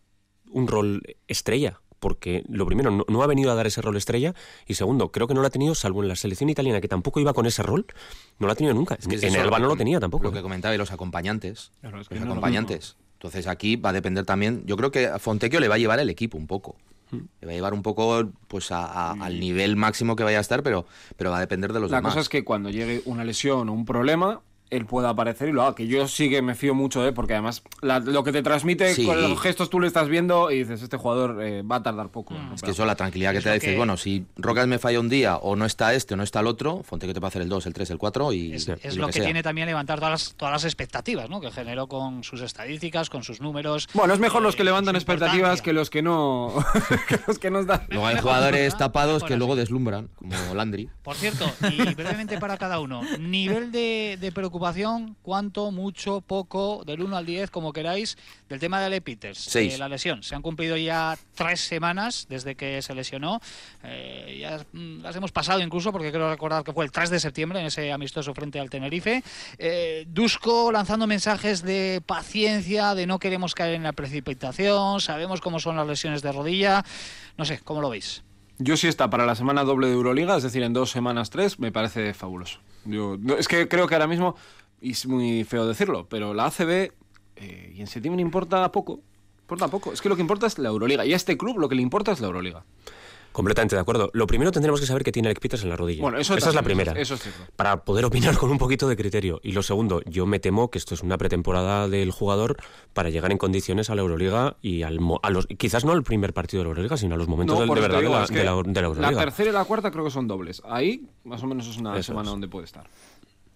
[0.51, 4.35] un rol estrella porque lo primero, no, no, ha venido a dar ese rol estrella
[4.67, 7.21] y segundo, creo que no lo ha tenido, salvo en la selección italiana, que tampoco
[7.21, 7.87] iba con ese rol,
[8.41, 8.97] no lo ha tenido nunca.
[8.97, 10.25] Es que es en eso, el Alba no lo tenía tampoco.
[10.25, 11.71] Lo que comentaba, y los acompañantes.
[11.81, 12.97] Claro, es que los no es lo acompañantes.
[13.15, 16.01] Entonces aquí va a depender también, yo creo que a Fontecchio le va a llevar
[16.01, 16.75] el equipo un poco.
[17.13, 20.41] Le va a llevar un poco pues a- a- al nivel máximo que vaya a
[20.41, 20.87] estar, pero,
[21.17, 22.15] pero va a depender de los La demás.
[22.15, 24.41] cosa es que cuando llegue una lesión o un problema,
[24.73, 25.75] él pueda aparecer y lo haga.
[25.75, 28.43] Que yo sí que me fío mucho de él, porque además la- lo que te
[28.43, 29.05] transmite Sí.
[29.07, 32.09] con los gestos tú le estás viendo y dices, este jugador eh, va a tardar
[32.09, 32.35] poco.
[32.35, 34.25] en Es que eso, la tranquilidad que Es te da, lo dices, que- bueno, si
[34.37, 37.15] Rocas me falla un día, o no está este, o no está el otro, Fontecchio
[37.15, 39.07] te va a hacer el 2, el 3, el 4 y, Es, y es lo
[39.09, 39.25] que, sea.
[39.25, 41.41] tiene también levantar todas las, todas las expectativas, ¿no?
[41.41, 43.89] Que generó con sus estadísticas, con sus números.
[43.95, 46.53] Bueno, es mejor eh, los que levantan su expectativas que los que no
[47.09, 47.83] que los que nos dan.
[47.89, 50.89] Luego hay jugadores tapados que luego deslumbran, como Landry.
[51.03, 54.62] Por cierto, y brevemente para cada uno, nivel de, de preocupación,
[55.23, 58.17] ¿cuánto, mucho, poco, del 1 al 10, como queráis,
[58.49, 60.23] del tema de Ale Peters, la lesión?
[60.23, 63.41] Se han cumplido ya tres semanas desde que se lesionó,
[63.83, 67.21] eh, ya mm, las hemos pasado incluso, porque creo recordar que fue el 3 de
[67.21, 69.25] septiembre en ese amistoso frente al Tenerife.
[69.59, 75.59] Eh, Dusko lanzando mensajes de paciencia, de no queremos caer en la precipitación, sabemos cómo
[75.59, 76.85] son las lesiones de rodilla,
[77.37, 78.23] no sé, ¿cómo lo veis?
[78.59, 81.59] Yo sí está para la semana doble de Euroliga, es decir, en dos semanas tres,
[81.59, 82.61] me parece fabuloso.
[82.85, 84.35] Yo, no, es que creo que ahora mismo,
[84.81, 86.93] y es muy feo decirlo, pero la ACB
[87.37, 89.01] eh, y en septiembre importa poco.
[89.43, 89.93] Importa poco.
[89.93, 91.05] Es que lo que importa es la Euroliga.
[91.05, 92.65] Y a este club lo que le importa es la Euroliga.
[93.33, 94.11] Completamente de acuerdo.
[94.13, 96.03] Lo primero tendremos que saber que tiene Peters en la rodilla.
[96.03, 96.93] Bueno, eso Esa es la primera.
[96.93, 97.41] eso es cierto.
[97.57, 99.41] Para poder opinar con un poquito de criterio.
[99.43, 102.57] Y lo segundo, yo me temo que esto es una pretemporada del jugador
[102.93, 106.03] para llegar en condiciones a la Euroliga y al mo- a los quizás no al
[106.03, 108.31] primer partido de la Euroliga, sino a los momentos del- de verdad de la, es
[108.31, 109.19] que de la- de la Euroliga.
[109.25, 110.61] tercera y la cuarta creo que son dobles.
[110.67, 112.31] Ahí, más o menos, es una Eso semana es.
[112.33, 112.87] donde puede estar.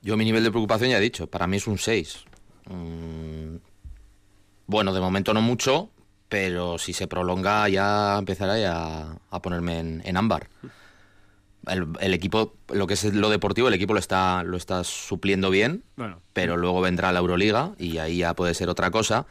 [0.02, 2.24] Yo mi nivel de preocupación ya he dicho, para mí es un 6.
[2.70, 3.56] Mm,
[4.66, 5.90] bueno, de momento no mucho,
[6.28, 10.48] pero si se prolonga ya empezará ya a ponerme en, en ámbar.
[11.66, 15.50] El, el equipo, lo que es lo deportivo, el equipo lo está, lo está supliendo
[15.50, 16.20] bien, Bueno.
[16.32, 19.26] pero luego vendrá la Euroliga y ahí ya puede ser otra cosa.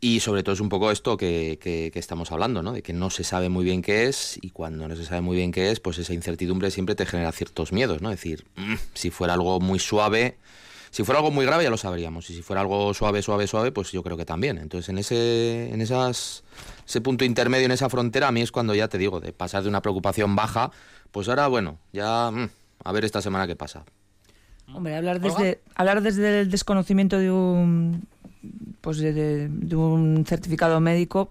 [0.00, 2.72] Y sobre todo es un poco esto que, que- que estamos hablando, ¿no?
[2.72, 5.36] De que no se sabe muy bien qué es y cuando no se sabe muy
[5.38, 8.10] bien qué es, pues esa incertidumbre siempre te genera ciertos miedos, ¿no?
[8.10, 10.36] Es decir, mm, si fuera algo muy suave,
[10.94, 13.72] si fuera algo muy grave ya lo sabríamos y si fuera algo suave, suave, suave,
[13.72, 14.58] pues yo creo que también.
[14.58, 16.44] Entonces en ese, en esas,
[16.86, 19.64] ese punto intermedio, en esa frontera, a mí es cuando ya te digo, de pasar
[19.64, 20.70] de una preocupación baja,
[21.10, 22.48] pues ahora, bueno, ya mm,
[22.84, 23.84] a ver esta semana qué pasa.
[24.72, 28.06] Hombre, hablar desde, hablar desde el desconocimiento de un,
[28.80, 31.30] pues de, de- de un certificado médico,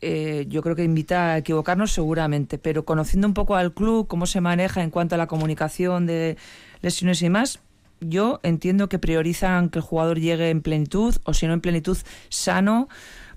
[0.00, 4.26] eh, yo creo que invita a equivocarnos seguramente, pero conociendo un poco al club, cómo
[4.26, 6.36] se maneja en cuanto a la comunicación de
[6.82, 7.58] lesiones y más,
[8.00, 11.96] yo entiendo que priorizan que el jugador llegue en plenitud, o si no en plenitud,
[12.28, 12.88] sano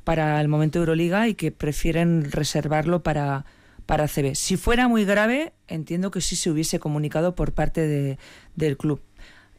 [0.04, 3.46] para el momento de Euroliga y que prefieren reservarlo para,
[3.86, 4.36] para CB.
[4.36, 8.18] Si fuera muy grave, entiendo que sí se hubiese comunicado por parte de-
[8.56, 9.02] del club.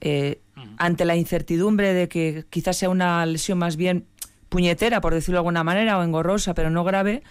[0.01, 0.41] Eh,
[0.79, 4.07] ante la incertidumbre de que quizás sea una lesión más bien
[4.49, 7.23] puñetera, por decirlo de alguna manera, o engorrosa, pero no grave,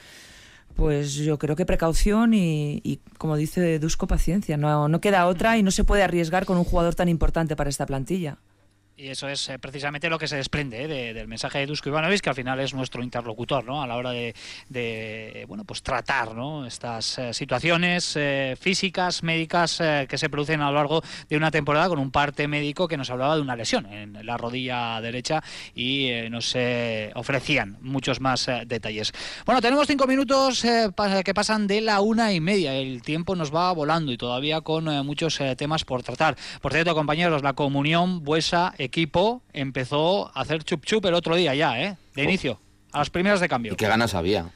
[0.75, 4.57] pues yo creo que precaución y, y, como dice Dusko, paciencia.
[4.57, 7.69] No, no queda otra y no se puede arriesgar con un jugador tan importante para
[7.69, 8.38] esta plantilla.
[8.97, 11.89] Y eso es eh, precisamente lo que se desprende eh, de- del mensaje de Dusko
[11.89, 13.82] Ivanovic, que al final es nuestro interlocutor ¿no?
[13.82, 14.36] a la hora de,
[14.69, 16.67] de, bueno, pues tratar ¿no?
[16.67, 18.17] estas eh, situaciones
[18.60, 22.88] físicas, médicas que se producen a lo largo de una temporada con un parte médico
[22.88, 25.41] que nos hablaba de una lesión en la rodilla derecha
[25.73, 26.56] y nos
[27.15, 29.13] ofrecían muchos más detalles.
[29.45, 32.73] Bueno, tenemos cinco minutos que pasan de la una y media.
[32.75, 36.36] El tiempo nos va volando y todavía con muchos temas por tratar.
[36.62, 41.55] Por cierto, compañeros, la comunión Buesa equipo empezó a hacer chup chup el otro día
[41.55, 41.97] ya, ¿eh?
[42.15, 42.59] De inicio,
[42.91, 43.73] a las primeras de cambio.
[43.73, 44.51] Y qué ganas había.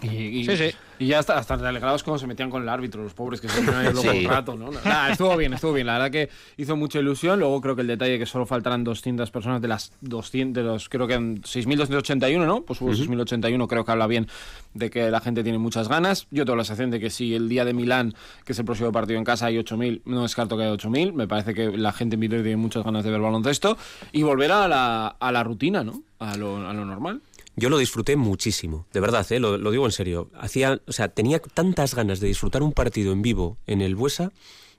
[0.00, 0.70] Y, y- Sí, sí.
[1.00, 3.60] y ya hasta, hasta alegrados cuando se metían con el árbitro, los pobres que se
[3.62, 4.08] ponían Sí.
[4.08, 4.70] un rato, ¿no?
[4.84, 5.88] Nah, estuvo bien, estuvo bien.
[5.88, 7.40] La verdad que hizo mucha ilusión.
[7.40, 10.88] Luego creo que el detalle que solo faltaran 200 personas de las 200, de los,
[10.88, 12.62] creo que en 6.281, ¿no?
[12.62, 14.28] Pues hubo 6.081, creo que habla bien
[14.74, 16.28] de que la gente tiene muchas ganas.
[16.30, 18.92] Yo tengo la sensación de que si el día de Milán, que es el próximo
[18.92, 21.12] partido en casa, hay 8.000, no descarto que haya 8.000.
[21.12, 23.76] Me parece que la gente en Vitoria tiene muchas ganas de ver baloncesto
[24.12, 26.02] y volver a la, a la rutina, ¿no?
[26.20, 27.20] A lo, a lo normal.
[27.58, 29.40] Yo lo disfruté muchísimo, de verdad, ¿eh?
[29.40, 30.30] lo, digo en serio.
[30.38, 34.30] Hacía, o sea, tenía tantas ganas de disfrutar un partido en vivo en el Buesa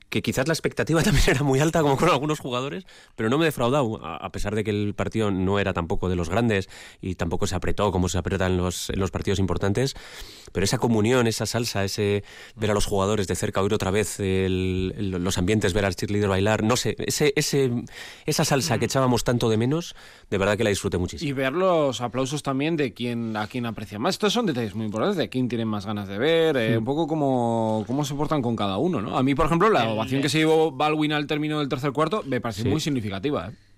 [0.08, 2.86] que quizás la expectativa también era muy alta, como con algunos jugadores,
[3.18, 6.30] pero no me he a pesar de que el partido no era tampoco de los
[6.30, 6.70] grandes
[7.02, 9.96] y tampoco se apretó como se aprieta en los, los partidos importantes,
[10.52, 12.24] pero esa comunión, esa salsa, ese
[12.56, 16.64] ver a los jugadores de cerca, oír otra vez los ambientes, ver al cheerleader bailar,
[16.64, 17.72] no sé, ese, ese,
[18.26, 19.96] esa salsa que echábamos tanto de menos,
[20.30, 21.30] de verdad que la disfruté muchísimo.
[21.30, 24.16] Y ver los aplausos también de quien a quien aprecia más.
[24.16, 27.08] Estos son detalles muy importantes, de quién tienen más ganas de ver, eh, un poco
[27.08, 29.18] como cómo se portan con cada uno, ¿no?
[29.18, 32.24] A mí, por ejemplo, la ovación que se llevó Baldwin al término del tercer cuarto
[32.26, 33.69] me parece muy significativa, ¿eh?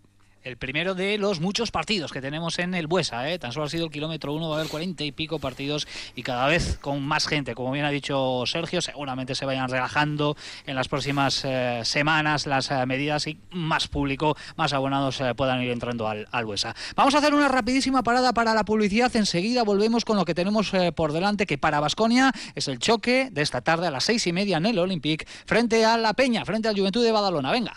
[0.44, 3.30] El primero de los muchos partidos que tenemos en el Buesa.
[3.30, 3.40] ¿eh?
[3.40, 6.24] Tan solo ha sido el kilómetro uno, va a haber cuarenta y pico partidos y
[6.24, 7.56] cada vez con más gente.
[7.56, 12.72] Como bien ha dicho Sergio, seguramente se vayan relajando en las próximas eh, semanas las
[12.72, 16.76] eh, medidas y más público, más abonados puedan ir entrando al, al, Buesa.
[16.96, 19.16] Vamos a hacer una rapidísima parada para la publicidad.
[19.16, 23.42] Enseguida volvemos con lo que tenemos por delante, que para Basconia es el choque de
[23.42, 26.68] esta tarde a las seis y media en el Olympic frente a la Peña, frente
[26.68, 27.52] al Juventud de Badalona.
[27.52, 27.74] Venga.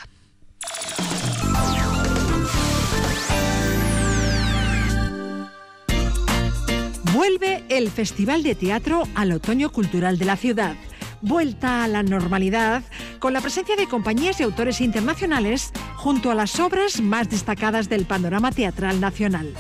[7.15, 10.75] Vuelve el Festival de Teatro al Otoño Cultural de la ciudad.
[11.21, 12.83] Vuelta a la normalidad
[13.21, 18.05] con la presencia de compañías y autores internacionales junto a las obras más destacadas del
[18.05, 19.55] panorama teatral nacional.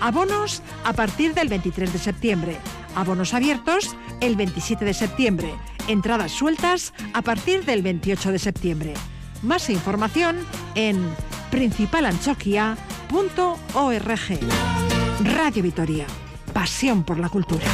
[0.00, 2.56] Abonos a partir del 23 de septiembre.
[2.94, 5.52] Abonos abiertos el 27 de septiembre.
[5.88, 8.94] Entradas sueltas a partir del 28 de septiembre.
[9.42, 10.36] Más información
[10.76, 11.04] en
[11.50, 14.38] principalanchoquia.org.
[15.24, 16.06] Radio Vitoria
[16.54, 17.66] pasión por la cultura.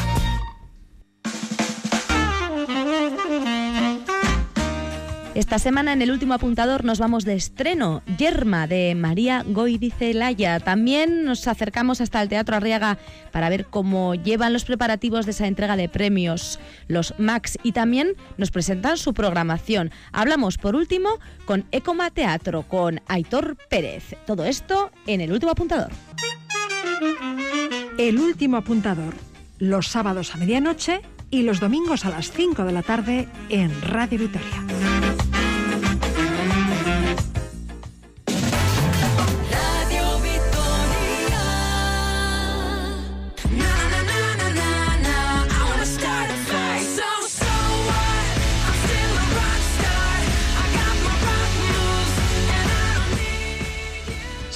[5.34, 10.58] Esta semana en el último apuntador nos vamos de estreno, Yerma de María Goirizelaya.
[10.58, 12.98] También nos acercamos hasta el Teatro Arriaga
[13.30, 18.16] para ver cómo llevan los preparativos de esa entrega de premios, los Max, y también
[18.38, 19.92] nos presentan su programación.
[20.12, 21.08] Hablamos por último
[21.46, 24.16] con Ecoma Teatro, con Aitor Pérez.
[24.26, 25.90] Todo esto en el último apuntador.
[28.00, 29.12] El último apuntador,
[29.58, 34.20] los sábados a medianoche y los domingos a las 5 de la tarde en Radio
[34.20, 34.89] Vitoria.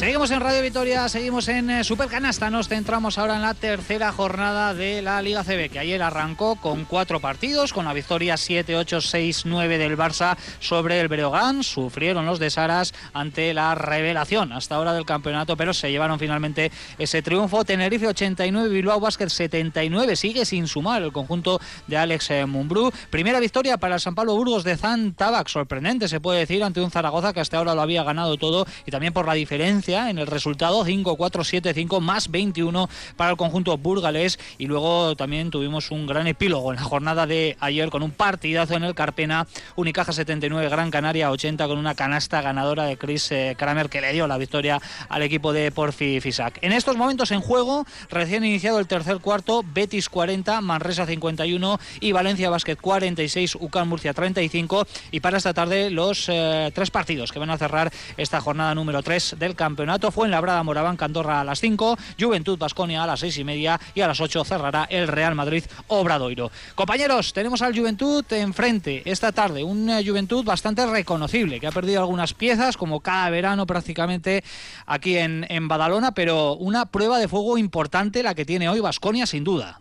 [0.05, 2.51] Seguimos en Radio Vitoria, seguimos en eh, Supercanasta.
[2.51, 6.85] Nos centramos ahora en la tercera jornada de la Liga CB, que ayer arrancó con
[6.85, 11.63] cuatro partidos, con la victoria 7-8-6-9 del Barça sobre el Breogán.
[11.63, 16.71] Sufrieron los de Saras ante la revelación hasta ahora del campeonato, pero se llevaron finalmente
[16.99, 17.65] ese triunfo.
[17.65, 20.17] Tenerife 89, Bilbao Basket 79.
[20.17, 22.93] Sigue sin sumar el conjunto de Alex eh, Mumbrú.
[23.09, 25.49] Primera victoria para el San Pablo Burgos de Zan Tabac.
[25.49, 28.91] Sorprendente, se puede decir, ante un Zaragoza que hasta ahora lo había ganado todo y
[28.91, 34.39] también por la diferencia en el resultado 5-4-7-5 más 21 para el conjunto burgalés.
[34.59, 38.75] Y luego también tuvimos un gran epílogo en la jornada de ayer con un partidazo
[38.75, 39.47] en el Carpena.
[39.77, 44.13] Unicaja 79 Gran Canaria 80 con una canasta ganadora de Chris eh, Kramer que le
[44.13, 46.59] dio la victoria al equipo de Porfi Fisac.
[46.63, 52.13] En estos momentos en juego, recién iniciado el tercer cuarto, Betis 40, Manresa 51 y
[52.13, 57.39] Valencia Basket 46, UCAN Murcia 35 y para esta tarde los eh, tres partidos que
[57.39, 60.11] van a cerrar esta jornada número 3 del campeonato campeonato.
[60.11, 63.79] Fue en Labrada Moraván Candorra a las 5, Juventud Basconia a las 6 y media
[63.95, 66.51] y a las 8 cerrará el Real Madrid Obradoiro.
[66.75, 72.33] Compañeros, tenemos al Juventud enfrente esta tarde, un Juventud bastante reconocible que ha perdido algunas
[72.33, 74.43] piezas como cada verano prácticamente
[74.87, 79.27] aquí en, en Badalona, pero una prueba de fuego importante la que tiene hoy Basconia
[79.27, 79.81] sin duda.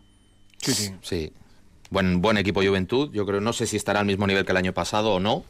[0.58, 0.92] Sí, sí.
[1.02, 1.32] sí.
[1.90, 4.58] Buen, buen equipo Juventud, yo creo, no sé si estará al mismo nivel que el
[4.58, 5.46] año pasado o no,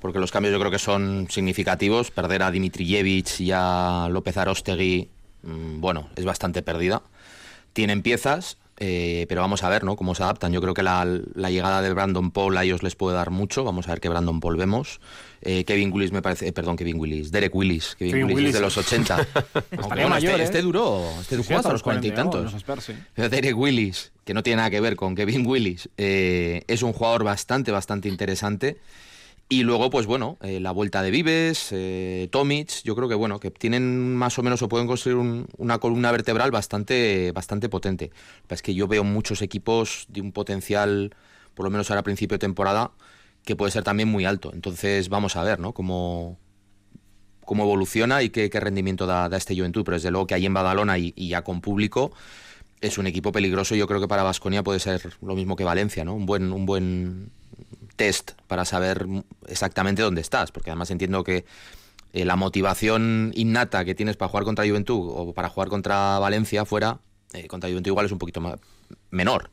[0.00, 2.10] porque los cambios yo creo que son significativos.
[2.10, 5.08] Perder a Dimitrijevic y a López Arostegui,
[5.42, 7.02] mm, bueno, es bastante perdida.
[7.72, 9.96] Tienen piezas, eh, pero vamos a ver ¿no?
[9.96, 10.52] cómo se adaptan.
[10.52, 13.64] Yo creo que la, llegada de Brandon Paul a ellos les puede dar mucho.
[13.64, 15.00] Vamos a ver qué Brandon Paul vemos.
[15.42, 18.76] Eh, Kevin Willis me parece, eh, perdón, Kevin Willis, Derek Willis, Kevin, Willis, de los
[18.76, 19.20] 80.
[19.70, 22.54] este, este, duró, este duró hasta los cuarenta y tantos.
[23.14, 27.24] Pero Derek Willis, que no tiene nada que ver con Kevin Willis, es un jugador
[27.24, 28.78] bastante, bastante interesante.
[29.50, 32.28] Y luego, pues bueno, eh, la vuelta de Vives, eh,
[32.84, 36.50] yo creo que bueno, que tienen más o menos o pueden construir una columna vertebral
[36.50, 38.10] bastante, bastante potente.
[38.50, 41.14] Es que yo veo muchos equipos de un potencial,
[41.54, 42.90] por lo menos ahora a principio de temporada,
[43.42, 44.50] que puede ser también muy alto.
[44.52, 45.72] Entonces vamos a ver, ¿no?
[45.72, 46.38] Cómo,
[47.46, 49.82] cómo evoluciona y qué, rendimiento da, da, este Juventud.
[49.82, 52.12] Pero desde luego que ahí en Badalona y, y ya con público
[52.82, 53.74] es un equipo peligroso.
[53.74, 56.14] Yo creo que para Vasconia puede ser lo mismo que Valencia, ¿no?
[56.14, 57.30] Un buen, un buen
[57.98, 59.06] test para saber
[59.46, 61.44] exactamente dónde estás, porque además entiendo que
[62.14, 66.64] eh, la motivación innata que tienes para jugar contra Juventud o para jugar contra Valencia
[66.64, 67.00] fuera,
[67.34, 68.40] eh, contra Juventud igual es un poquito
[69.10, 69.50] menor.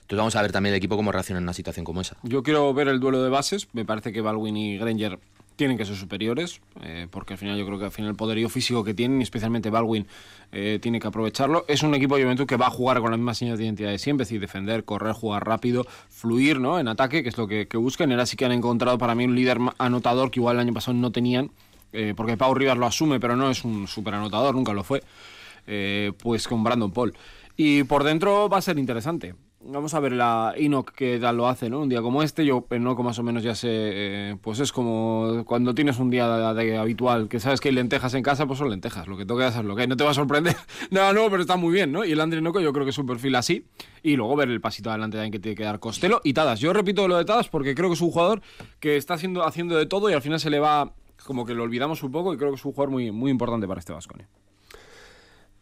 [0.00, 2.16] Entonces vamos a ver también el equipo cómo reacciona en una situación como esa.
[2.22, 3.68] Yo quiero ver el duelo de bases.
[3.72, 5.18] Me parece que Baldwin y Granger
[5.56, 8.48] tienen que ser superiores, eh, porque al final yo creo que al final el poderío
[8.48, 10.06] físico que tienen, y especialmente Baldwin,
[10.52, 11.64] eh, tiene que aprovecharlo.
[11.68, 13.90] Es un equipo de Juventud que va a jugar con las mismas señas de identidad
[13.90, 16.78] de siempre, defender, correr, jugar rápido, fluir ¿no?
[16.78, 18.10] en ataque, que es lo que, que buscan.
[18.10, 20.96] Ahora sí que han encontrado para mí un líder anotador que igual el año pasado
[20.96, 21.50] no tenían,
[21.92, 25.02] eh, porque Pau Rivas lo asume, pero no es un super anotador, nunca lo fue,
[26.18, 27.14] pues con Brandon Paul.
[27.56, 29.34] Y por dentro va a ser interesante.
[29.64, 31.80] Vamos a ver la Enoch que lo hace, ¿no?
[31.80, 35.44] Un día como este, yo Enoch más o menos ya sé, eh, pues es como
[35.46, 38.70] cuando tienes un día de, habitual, que sabes que hay lentejas en casa, pues son
[38.70, 40.56] lentejas, lo que toca hacer lo que hay, no te va a sorprender.
[40.90, 42.04] no, no, pero está muy bien, ¿no?
[42.04, 43.64] Y el Andre Noco yo creo que es un perfil así,
[44.02, 46.58] y luego ver el pasito adelante también que tiene que dar Costello y Tadas.
[46.58, 48.42] Yo repito lo de Tadas porque creo que es un jugador
[48.80, 50.92] que está haciendo, haciendo de todo y al final se le va,
[51.24, 53.68] como que lo olvidamos un poco y creo que es un jugador muy, muy importante
[53.68, 54.28] para este Vasconia.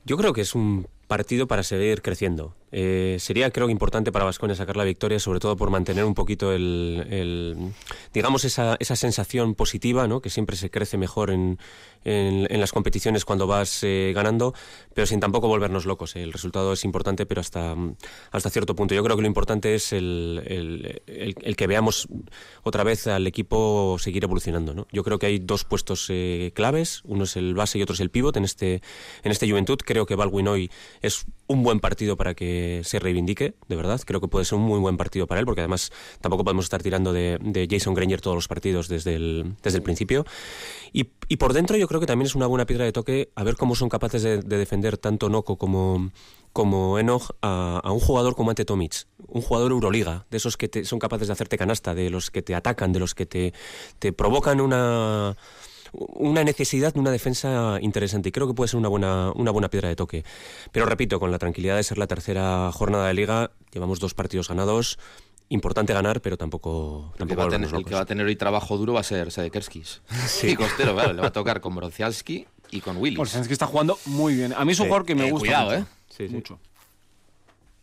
[0.07, 2.55] Yo creo que es un partido para seguir creciendo.
[2.71, 6.53] Eh, sería, creo, importante para Vasconia sacar la victoria, sobre todo por mantener un poquito
[6.53, 7.73] el,
[8.15, 10.21] digamos, esa, esa, sensación positiva, ¿no?
[10.21, 11.59] que siempre se crece mejor en,
[12.05, 14.55] en, las competiciones cuando vas eh, ganando,
[14.95, 16.15] pero sin tampoco volvernos locos.
[16.15, 17.75] El resultado es importante, pero hasta,
[18.31, 18.95] hasta cierto punto.
[18.95, 22.07] Yo creo que lo importante es el, el, el que veamos
[22.63, 24.75] otra vez al equipo seguir evolucionando.
[24.75, 24.87] ¿no?
[24.93, 28.01] Yo creo que hay dos puestos eh, claves, uno es el base y otro es
[28.01, 28.81] el pivot en este,
[29.25, 29.79] en este Juventud.
[29.85, 30.71] Creo que Balwin hoy
[31.03, 34.01] es un buen partido para que se reivindique, de verdad.
[34.05, 35.91] Creo que puede ser un muy buen partido para él, porque además
[36.21, 40.25] tampoco podemos estar tirando de, Jason Granger todos los partidos desde el, desde el principio.
[40.93, 41.05] Y,
[41.37, 43.75] por dentro yo creo que también es una buena piedra de toque a ver cómo
[43.75, 46.11] son capaces de, defender tanto Noco como,
[46.53, 50.99] como Enoch a, un jugador como Ante Tomic, un jugador Euroliga, de esos que son
[50.99, 53.55] capaces de hacerte canasta, de los que te atacan, de los que te,
[53.99, 55.37] te provocan una
[55.93, 59.69] una necesidad de una defensa interesante y creo que puede ser una buena, una buena
[59.69, 60.25] piedra de toque.
[60.73, 64.49] Pero repito, con la tranquilidad de ser la tercera jornada de liga, llevamos dos partidos
[64.49, 64.99] ganados.
[65.49, 67.13] Importante ganar, pero tampoco.
[67.19, 67.47] el, que va,
[68.01, 70.01] a tener, hoy trabajo duro va a ser Sedekerskis.
[70.27, 70.51] Sí.
[70.51, 73.19] Y Costero, claro, le va a tocar con Broncialski y con Willis.
[73.19, 74.55] Broncialski está jugando muy bien.
[74.57, 75.47] A mí es un jugador que me eh, gusta.
[75.47, 75.85] Cuidado, ¿eh?
[76.09, 76.61] Sí, mucho.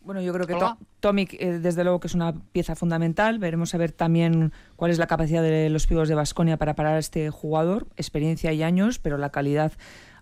[0.08, 0.56] Bueno, yo creo que
[1.02, 3.40] Tomic, eh, desde luego que es una pieza fundamental.
[3.40, 6.96] Veremos a ver también cuál es la capacidad de los pibos de Basconia para parar
[6.96, 7.88] a este jugador.
[7.98, 9.74] Experiencia y años, pero la calidad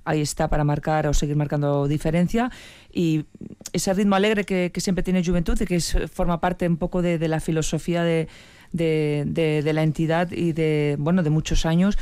[0.04, 2.50] ahí está para marcar o seguir marcando diferencia.
[2.92, 3.26] Y
[3.74, 7.40] ese ritmo alegre que, siempre tiene Juventud y que forma parte un poco de, la
[7.40, 8.28] filosofía de,
[8.72, 11.96] de, la entidad y de, bueno, de muchos años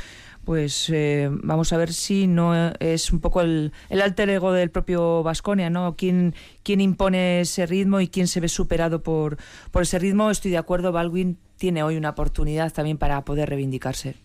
[0.44, 4.70] pues eh, vamos a ver si no es un poco el, el alter ego del
[4.70, 5.96] propio Vasconia, ¿no?
[5.96, 9.38] ¿Quién, ¿Quién, impone ese ritmo y quién se ve superado por,
[9.70, 10.30] por ese ritmo?
[10.30, 14.23] Estoy de acuerdo, Baldwin tiene hoy una oportunidad también para poder reivindicarse.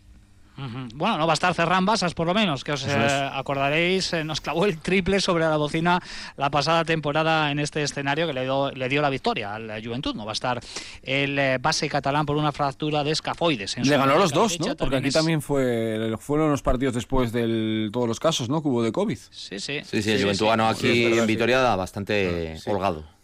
[0.96, 4.24] Bueno, no va a estar Ferran Basas, por lo menos, que os eh, acordaréis, eh,
[4.24, 6.02] nos clavó el triple sobre la bocina
[6.38, 9.82] la pasada temporada en este escenario que le dio, le dio la victoria a la
[9.82, 10.16] Juventud.
[10.16, 10.60] No va a estar
[11.04, 13.78] el eh, base catalán por una fractura de escafoides.
[13.78, 14.76] le ganó los dos, ¿no?
[14.76, 18.62] Porque aquí también fue, fueron los partidos después de todos los casos, ¿no?
[18.62, 19.18] Que hubo de COVID.
[19.32, 19.82] Sí, sí.
[19.84, 23.19] Sí, sí, el Juventud ganó aquí en Vitoria bastante holgado.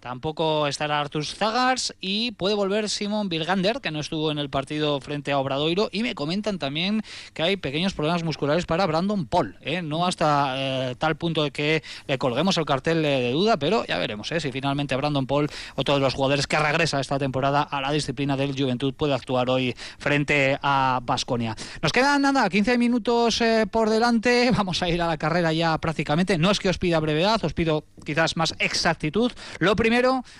[0.00, 4.98] Tampoco estará Artur Zagars y puede volver Simon Bilgander, que no estuvo en el partido
[5.00, 5.90] frente a Obradoiro.
[5.92, 7.02] Y me comentan también
[7.34, 9.58] que hay pequeños problemas musculares para Brandon Paul.
[9.60, 9.82] ¿eh?
[9.82, 13.98] No hasta eh, tal punto de que le colguemos el cartel de duda, pero ya
[13.98, 14.40] veremos ¿eh?
[14.40, 18.38] si finalmente Brandon Paul, otro de los jugadores que regresa esta temporada a la disciplina
[18.38, 21.54] del Juventud, puede actuar hoy frente a Basconia.
[21.82, 24.50] Nos quedan nada, 15 minutos por delante.
[24.56, 26.38] Vamos a ir a la carrera ya prácticamente.
[26.38, 29.30] No es que os pida brevedad, os pido quizás más exactitud.
[29.58, 29.89] Lo primero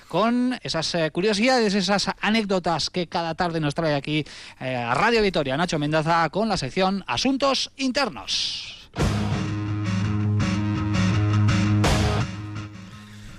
[0.07, 4.25] con esas eh, curiosidades, esas anécdotas que cada tarde nos trae aquí
[4.61, 8.89] eh, a Radio Vitoria Nacho Mendaza con la sección Asuntos Internos.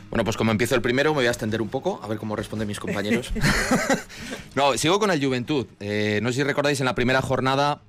[0.09, 2.35] Bueno, pues como empiezo el primero, me voy a extender un poco, a ver cómo
[2.35, 3.31] responden mis compañeros.
[4.55, 5.65] no, sigo con el Juventud.
[5.79, 7.79] Eh, no sé si recordáis, en la primera jornada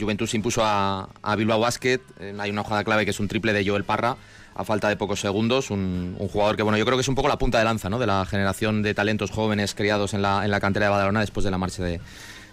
[0.00, 2.00] Juventud se impuso a, a Bilbao Basket.
[2.38, 4.16] hay una jugada clave que es un triple de Joel Parra
[4.54, 5.70] a falta de pocos segundos.
[5.70, 7.98] Un, jugador que, bueno, yo creo que es un poco la punta de lanza ¿no?
[7.98, 11.44] de la generación de talentos jóvenes criados en la, en la cantera de Badalona después
[11.44, 12.00] de la marcha de,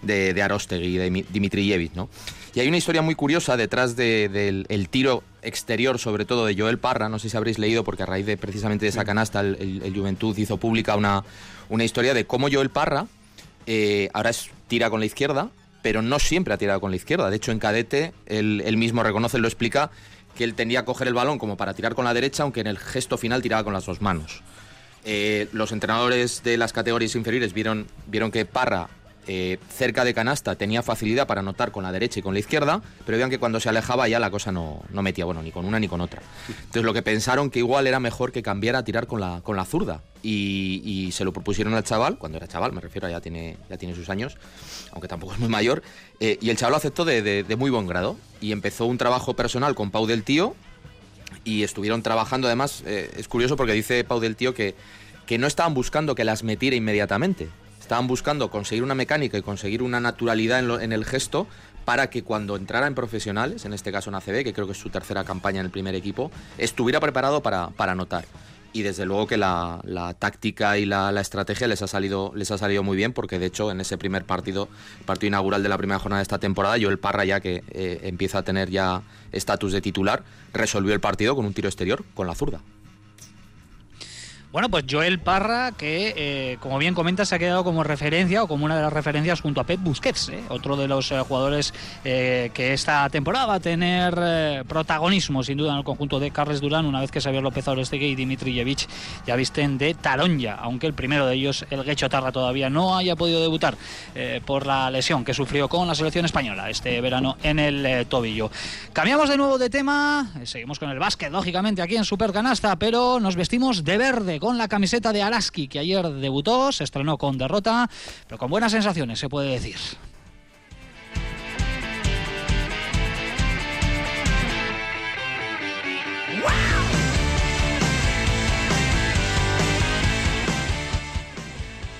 [0.01, 2.09] de, de Arostegui y de Dimitrijevic, ¿no?
[2.53, 7.07] Y hay una historia muy curiosa detrás del tiro exterior, sobre todo de Joel Parra,
[7.07, 10.35] no sé si habréis leído, porque a raíz de precisamente de esa canasta el, Juventud
[10.37, 11.23] hizo pública una,
[11.69, 13.05] una historia de cómo Joel Parra
[13.67, 15.51] eh, ahora es, tira con la izquierda,
[15.83, 17.29] pero no siempre ha tirado con la izquierda.
[17.29, 19.91] De hecho, en cadete él, él mismo reconoce, lo explica,
[20.37, 22.67] que él tendía a coger el balón como para tirar con la derecha, aunque en
[22.67, 24.41] el gesto final tiraba con las dos manos.
[25.03, 28.87] Eh, los entrenadores de las categorías inferiores vieron, vieron que Parra
[29.27, 32.81] eh, cerca de canasta tenía facilidad para anotar con la derecha y con la izquierda,
[33.05, 35.65] pero vean que cuando se alejaba ya la cosa no, no metía, bueno, ni con
[35.65, 36.21] una ni con otra.
[36.49, 39.55] Entonces lo que pensaron que igual era mejor que cambiara a tirar con la, con
[39.57, 40.01] la zurda.
[40.23, 43.95] Y, se lo propusieron al chaval, cuando era chaval, me refiero, ya tiene, ya tiene
[43.95, 44.35] sus años,
[44.91, 45.81] aunque tampoco es muy mayor,
[46.19, 48.17] eh, y el chaval lo aceptó de, de- de muy buen grado.
[48.41, 50.53] Y empezó un trabajo personal con Pau del Tío,
[51.43, 52.47] y estuvieron trabajando.
[52.47, 54.75] Además, eh, es curioso porque dice Pau del Tío que,
[55.25, 57.47] que no estaban buscando que las metiera inmediatamente.
[57.87, 61.47] Estaban buscando conseguir una mecánica y conseguir una naturalidad en, el gesto
[61.85, 64.77] para que cuando entrara en profesionales, en este caso en ACB, que creo que es
[64.77, 68.25] su tercera campaña en el primer equipo, estuviera preparado para, para anotar.
[68.73, 72.57] Y desde luego que la, la táctica y la, estrategia les ha, salido, les ha
[72.57, 74.67] salido muy bien, porque de hecho en ese primer partido,
[75.05, 78.01] partido inaugural de la primera jornada de esta temporada, yo el Parra ya que eh,
[78.03, 82.27] empieza a tener ya estatus de titular, resolvió el partido con un tiro exterior con
[82.27, 82.59] la zurda.
[84.49, 88.47] Bueno, pues Joel Parra, que eh, como bien comentas, se ha quedado como referencia o
[88.47, 90.41] como una de las referencias junto a Pep Busquets, ¿eh?
[90.47, 91.73] otro de los eh, jugadores
[92.05, 96.61] eh, que esta temporada va a tener protagonismo, sin duda, en el conjunto de Carles
[96.61, 98.87] Durán, una vez que Xavier López Orestegue y Dimitrijevic
[99.25, 103.17] ya visten de taronja, aunque el primero de ellos, el Guecho Tarra, todavía no haya
[103.17, 103.75] podido debutar
[104.45, 108.49] por la lesión que sufrió con la selección española este verano en el tobillo.
[108.93, 113.35] Cambiamos de nuevo de tema, seguimos con el básquet, lógicamente, aquí en Supercanasta, pero nos
[113.35, 117.89] vestimos de verde con la camiseta de Araski, que ayer debutó, se estrenó con derrota,
[118.27, 119.77] pero con buenas sensaciones, se puede decir.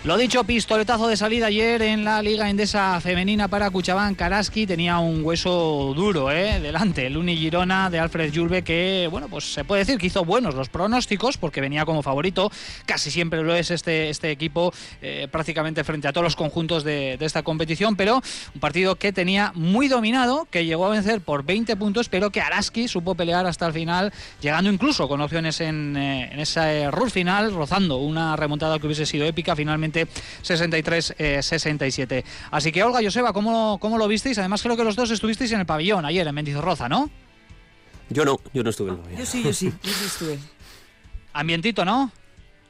[0.08, 4.16] Lo dicho, pistoletazo de salida ayer en la Liga Endesa Femenina para Cuchabán.
[4.16, 6.62] Karaski tenía un hueso duro ¿eh?
[6.62, 7.08] delante.
[7.08, 10.56] El Uni Girona de Alfred Julve, que, bueno, pues se puede decir que hizo buenos
[10.56, 12.50] los pronósticos porque venía como favorito.
[12.86, 17.18] Casi siempre lo es este, este equipo, eh, prácticamente frente a todos los conjuntos de,
[17.20, 17.98] esta competición.
[17.98, 18.22] Pero
[18.56, 22.40] un partido que tenía muy dominado, que llegó a vencer por 20 puntos, pero que
[22.40, 27.12] Araski supo pelear hasta el final, llegando incluso con opciones en, eh, en ese run
[27.12, 29.54] final, rozando una remontada que hubiese sido épica.
[29.54, 32.24] Finalmente 63-67.
[32.52, 34.38] Así que Olga, Joseba, ¿cómo, ¿cómo lo visteis?
[34.38, 37.10] Además creo que los dos estuvisteis en el pabellón ayer en Mendizorroza, ¿no?
[38.10, 39.20] Yo no, yo no estuve en el pabellón.
[39.20, 40.40] Yo sí, yo sí, yo sí estuve.
[41.34, 42.12] Ambientito, ¿no?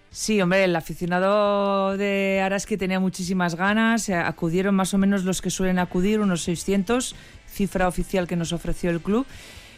[0.09, 4.07] Sí, hombre, el aficionado de Araski tenía muchísimas ganas.
[4.09, 7.13] eh, Acudieron más o menos los que suelen acudir, unos 600,
[7.51, 9.25] cifra oficial que nos ofreció el club.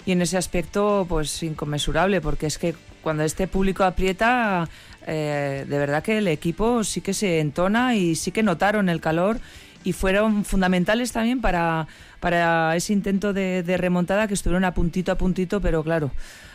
[0.06, 4.70] Y en ese aspecto, pues inconmensurable, porque es que cuando este público aprieta,
[5.08, 9.02] eh, de verdad que el equipo sí que se entona y sí que notaron el
[9.02, 9.40] calor
[9.84, 11.88] y fueron fundamentales también para,
[12.20, 16.12] para ese intento de, remontada que estuvieron a puntito a puntito, pero claro,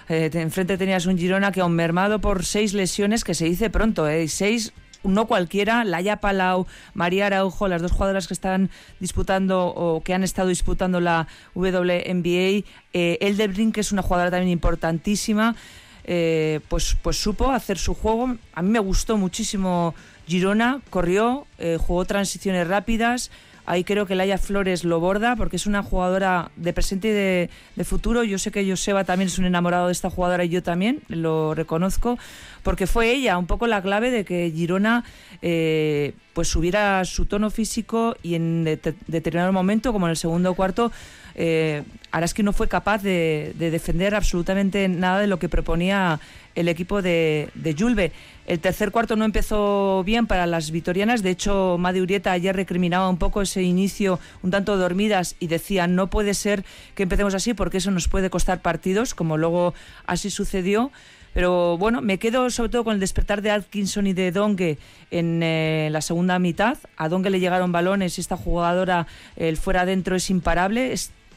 [0.09, 3.70] eh, te- enfrente tenías un Girona que aún mermado por seis lesiones, que se dice
[3.70, 4.28] pronto, ¿eh?
[4.28, 4.74] Seis,
[5.05, 8.70] no cualquiera, Laia Palau, María Araujo, las dos jugadoras que están
[9.01, 14.51] disputando o que han estado disputando la WNBA, eh, Eldebrink, que es una jugadora también
[14.51, 15.57] importantísima,
[16.05, 18.37] eh, pues, pues supo hacer su juego.
[18.55, 19.95] A mí me gustó muchísimo
[20.27, 23.31] Girona, corrió, eh, jugó transiciones rápidas.
[23.67, 27.51] Ahí creo que Laia Flores lo borda porque es una jugadora de presente y de,
[27.77, 28.23] de futuro.
[28.23, 31.55] Yo sé que Joseba también es un enamorado de esta jugadora y yo también, lo
[31.55, 32.19] reconozco,
[32.65, 35.05] porque fue ella un poco la clave de que Girona
[35.43, 40.55] eh, pues subiera su tono físico y en det- determinado momento, como en el segundo
[40.55, 40.91] cuarto,
[41.37, 46.19] eh, Araski no fue capaz de, de defender absolutamente nada de lo que proponía
[46.55, 48.12] el equipo de, de.
[48.47, 51.23] El tercer cuarto no empezó bien para las vitorianas.
[51.23, 55.87] De hecho, Madi Urieta ayer recriminaba un poco ese inicio un tanto dormidas y decía
[55.87, 59.75] no puede ser que empecemos así porque eso nos puede costar partidos, como luego
[60.07, 60.93] así sucedió.
[61.35, 64.78] Pero bueno, me quedo sobre todo con el despertar de Atkinson y de Dongue
[65.11, 66.78] en eh, la segunda mitad.
[66.97, 70.95] A Dongue le llegaron balones y esta jugadora, el fuera adentro, es imparable.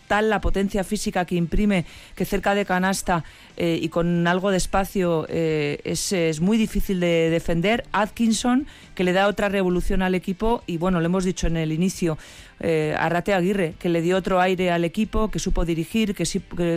[0.07, 1.85] Tal la potencia física que imprime
[2.15, 3.23] que cerca de canasta
[3.57, 7.83] eh, y con algo de espacio eh, es, muy difícil de defender.
[7.91, 11.71] Atkinson, que le da otra revolución al equipo y bueno, lo hemos dicho en el
[11.71, 12.17] inicio,
[12.59, 16.23] eh, Arrate Aguirre, que le dio otro aire al equipo, que supo dirigir, que,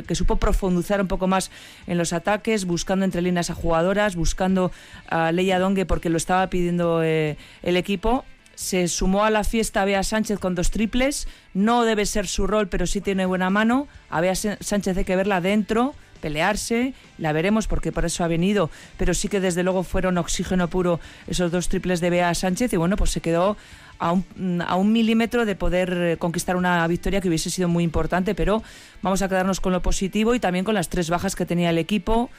[0.07, 1.51] que- supo profundizar un poco más
[1.87, 4.73] en los ataques, buscando entre líneas a jugadoras, buscando
[5.09, 8.25] a Leia Dongue porque lo estaba pidiendo el equipo
[8.61, 11.27] se sumó a la fiesta Bea Sánchez con dos triples.
[11.55, 13.89] No debe ser su rol, pero sí tiene buena mano.
[14.11, 18.69] A Bea Sánchez hay que verla dentro, pelearse, la veremos porque por eso ha venido,
[18.99, 22.77] pero sí que desde luego fueron oxígeno puro esos dos triples de Bea Sánchez y
[22.77, 23.57] bueno, pues se quedó
[24.01, 27.85] a un, a un milímetro de poder eh, conquistar una victoria que hubiese sido muy
[27.85, 28.63] importante, pero
[29.03, 31.77] vamos a quedarnos con lo positivo y también con las tres bajas que tenía el
[31.77, 32.31] equipo,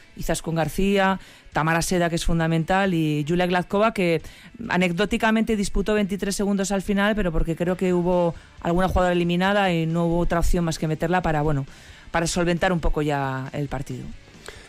[0.41, 1.19] con García,
[1.53, 4.23] Tamara Seda, que es fundamental, y Julia Gladkova, que
[4.69, 9.85] anecdóticamente disputó 23 segundos al final, pero porque creo que hubo alguna jugadora eliminada y
[9.85, 11.67] no hubo otra opción más que meterla para, bueno,
[12.09, 14.03] para solventar un poco ya el partido.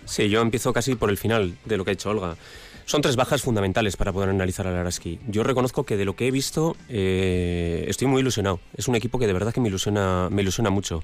[0.04, 2.36] Sí, yo empiezo casi por el final de lo que ha hecho Olga.
[2.84, 5.18] Son tres bajas fundamentales para poder analizar al Araski.
[5.28, 8.60] Yo reconozco que de lo que he visto eh, estoy muy ilusionado.
[8.76, 11.02] Es un equipo que de verdad que me ilusiona, me ilusiona mucho.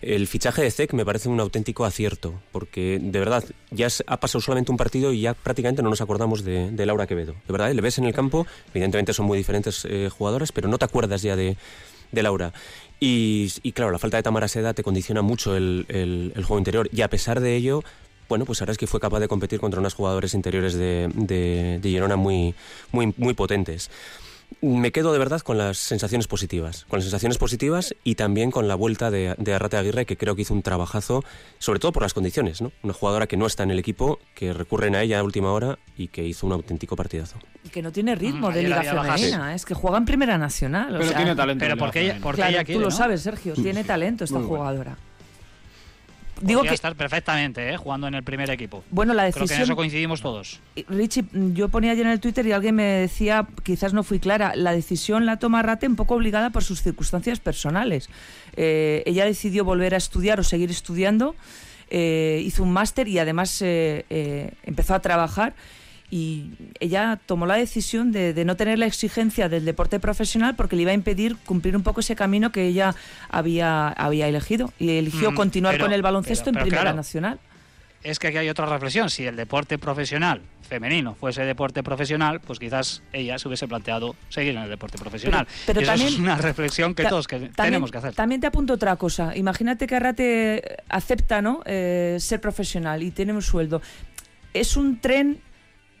[0.00, 4.40] El fichaje de Zek me parece un auténtico acierto, porque de verdad ya ha pasado
[4.40, 7.32] solamente un partido y ya prácticamente no nos acordamos de, Laura Quevedo.
[7.32, 7.74] De verdad, ¿eh?
[7.74, 11.22] le ves en el campo, evidentemente son muy diferentes eh, jugadoras, pero no te acuerdas
[11.22, 11.56] ya de,
[12.12, 12.52] Laura.
[13.00, 16.88] Y, claro, la falta de Tamara Seda te condiciona mucho el, el, juego interior.
[16.92, 17.82] Y a pesar de ello,
[18.28, 21.80] bueno, pues ahora es que fue capaz de competir contra unos jugadores interiores de, de,
[21.82, 22.54] Girona muy,
[22.92, 23.90] muy, muy potentes
[24.60, 28.66] me quedo de verdad con las sensaciones positivas, con las sensaciones positivas y también con
[28.66, 31.22] la vuelta de, de, Arrate Aguirre, que creo que hizo un trabajazo,
[31.58, 32.72] sobre todo por las condiciones, ¿no?
[32.82, 35.78] Una jugadora que no está en el equipo, que recurren a ella a última hora
[35.96, 37.38] y que hizo un auténtico partidazo.
[37.64, 40.96] Y que no tiene ritmo mm, de liga femenina, es que juega en primera nacional.
[40.98, 41.60] Pero tiene talento.
[41.62, 44.96] Pero porque ella, porque ella quiere, Tú lo sabes, Sergio, tiene talento esta jugadora
[46.40, 47.76] digo que estar perfectamente ¿eh?
[47.76, 48.84] jugando en el primer equipo.
[48.90, 49.46] Bueno, la decisión.
[49.46, 50.60] Creo que en eso coincidimos todos.
[50.88, 54.54] Richie, yo ponía ayer en el Twitter y alguien me decía, quizás no fui clara,
[54.54, 58.08] la decisión la toma Rate un poco obligada por sus circunstancias personales.
[58.56, 61.34] Eh, ella decidió volver a estudiar o seguir estudiando,
[61.90, 65.54] eh, hizo un máster y además empezó a trabajar
[66.10, 66.50] y
[66.80, 70.90] ella tomó la decisión de, no tener la exigencia del deporte profesional porque le iba
[70.92, 72.94] a impedir cumplir un poco ese camino que ella
[73.28, 77.38] había, había elegido y eligió mm, continuar con el baloncesto en Primera Nacional.
[78.02, 79.10] Es que aquí hay otra reflexión.
[79.10, 84.54] Si el deporte profesional femenino fuese deporte profesional, pues quizás ella se hubiese planteado seguir
[84.54, 85.48] en el deporte profesional.
[85.66, 88.14] Pero, también, es una reflexión que todos tenemos que hacer.
[88.14, 89.36] También te apunto otra cosa.
[89.36, 91.60] Imagínate que Arrate acepta ¿no?
[91.64, 93.82] Eh, ser profesional y tiene un sueldo.
[94.54, 95.40] Es un tren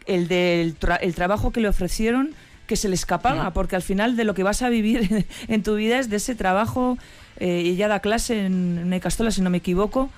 [0.08, 2.34] el del el trabajo que le ofrecieron
[2.66, 5.74] que se le escapaba, porque al final de lo que vas a vivir en tu
[5.76, 6.98] vida es de ese trabajo.
[7.40, 10.10] Eh, ella da clase en, en Castola, si no me equivoco,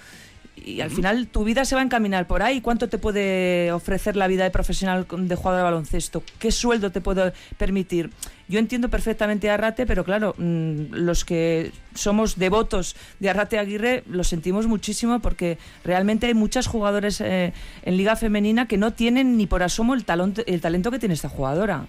[0.64, 2.60] y al final tu vida se va a encaminar por ahí.
[2.60, 6.22] ¿Cuánto te puede ofrecer la vida de profesional de jugador de baloncesto?
[6.38, 8.10] ¿Qué sueldo te puede permitir?
[8.48, 14.02] Yo entiendo perfectamente a Arrate, pero claro, mm, los que somos devotos de Arrate Aguirre
[14.08, 17.52] lo sentimos muchísimo porque realmente hay muchas jugadores eh,
[17.82, 20.04] en Liga Femenina que no tienen ni por asomo el,
[20.46, 21.86] el talento que tiene esta jugadora.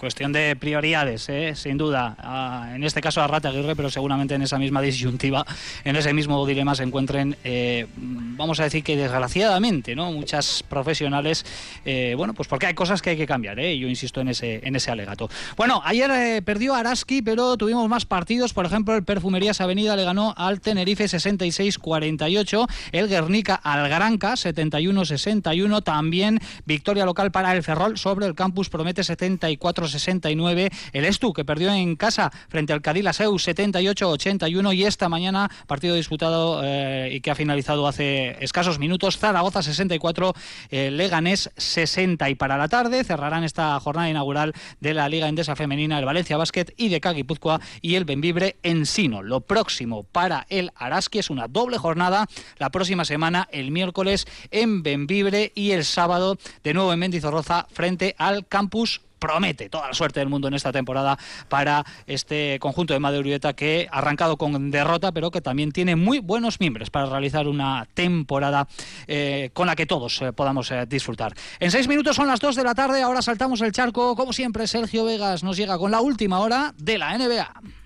[0.00, 1.52] Cuestión de prioridades, ¿eh?
[1.54, 2.16] sin duda.
[2.20, 5.44] Ah, en este caso a Rata Aguirre, pero seguramente en esa misma disyuntiva,
[5.84, 10.10] en ese mismo dilema se encuentren, eh, vamos a decir que desgraciadamente, ¿no?
[10.10, 11.44] Muchas profesionales,
[11.84, 14.74] eh, bueno, pues porque hay cosas que hay que cambiar, Yo insisto en ese, en
[14.74, 15.28] ese alegato.
[15.58, 18.54] Bueno, ayer perdió Araski, pero tuvimos más partidos.
[18.54, 25.84] Por ejemplo, el Perfumerías Avenida le ganó al Tenerife 66-48, el Guernica al Granca 71-61,
[25.84, 30.70] también victoria local para el Ferrol sobre el Campus Promete 74 69.
[30.92, 34.74] El Estu, que perdió en casa frente al Cadilla Seu 78-81.
[34.74, 40.34] Y esta mañana, partido disputado eh, y que ha finalizado hace escasos minutos, Zaragoza 64,
[40.70, 42.30] eh, Leganés 60.
[42.30, 46.36] Y para la tarde cerrarán esta jornada inaugural de la Liga Endesa Femenina, el Valencia
[46.36, 49.22] Basket y de Caguipuzcoa y el Benvibre Sino.
[49.22, 52.26] Lo próximo para el Araski es una doble jornada
[52.58, 58.14] la próxima semana, el miércoles en Benvibre y el sábado de nuevo en Mendizorroza frente
[58.18, 61.16] al Campus promete toda la suerte del mundo en esta temporada
[61.48, 63.20] para este conjunto de Madrid
[63.54, 67.86] que ha arrancado con derrota, pero que también tiene muy buenos miembros para realizar una
[67.94, 68.66] temporada
[69.06, 71.34] eh, con la que todos eh, podamos eh, disfrutar.
[71.60, 74.16] En seis minutos son las dos de la tarde, ahora saltamos el charco.
[74.16, 77.79] Como siempre, Sergio Vegas nos llega con la última hora de la NBA.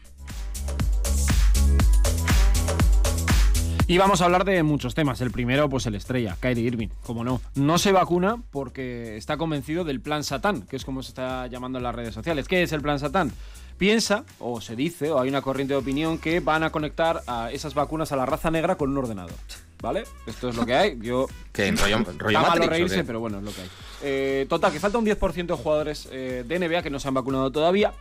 [3.87, 5.21] Y vamos a hablar de muchos temas.
[5.21, 7.43] El primero, pues el estrella, Kyrie Irving, como no.
[7.55, 11.79] No se vacuna porque está convencido del plan Satán, que es como se está llamando
[11.79, 12.49] en las redes sociales.
[12.49, 13.31] ¿Qué es el plan Satán?
[13.77, 17.51] Piensa, o se dice, o hay una corriente de opinión que van a conectar a
[17.53, 19.35] esas vacunas a la raza negra con un ordenador.
[19.83, 20.05] ¿Vale?
[20.27, 20.99] Esto es lo que hay.
[21.03, 21.27] Yo.
[21.53, 23.69] Que rollo, rollo Está malo reírse, pero bueno, es lo que hay.
[24.03, 27.15] Eh, total, que falta un 10% de jugadores eh, de NBA que no se han
[27.15, 27.93] vacunado todavía.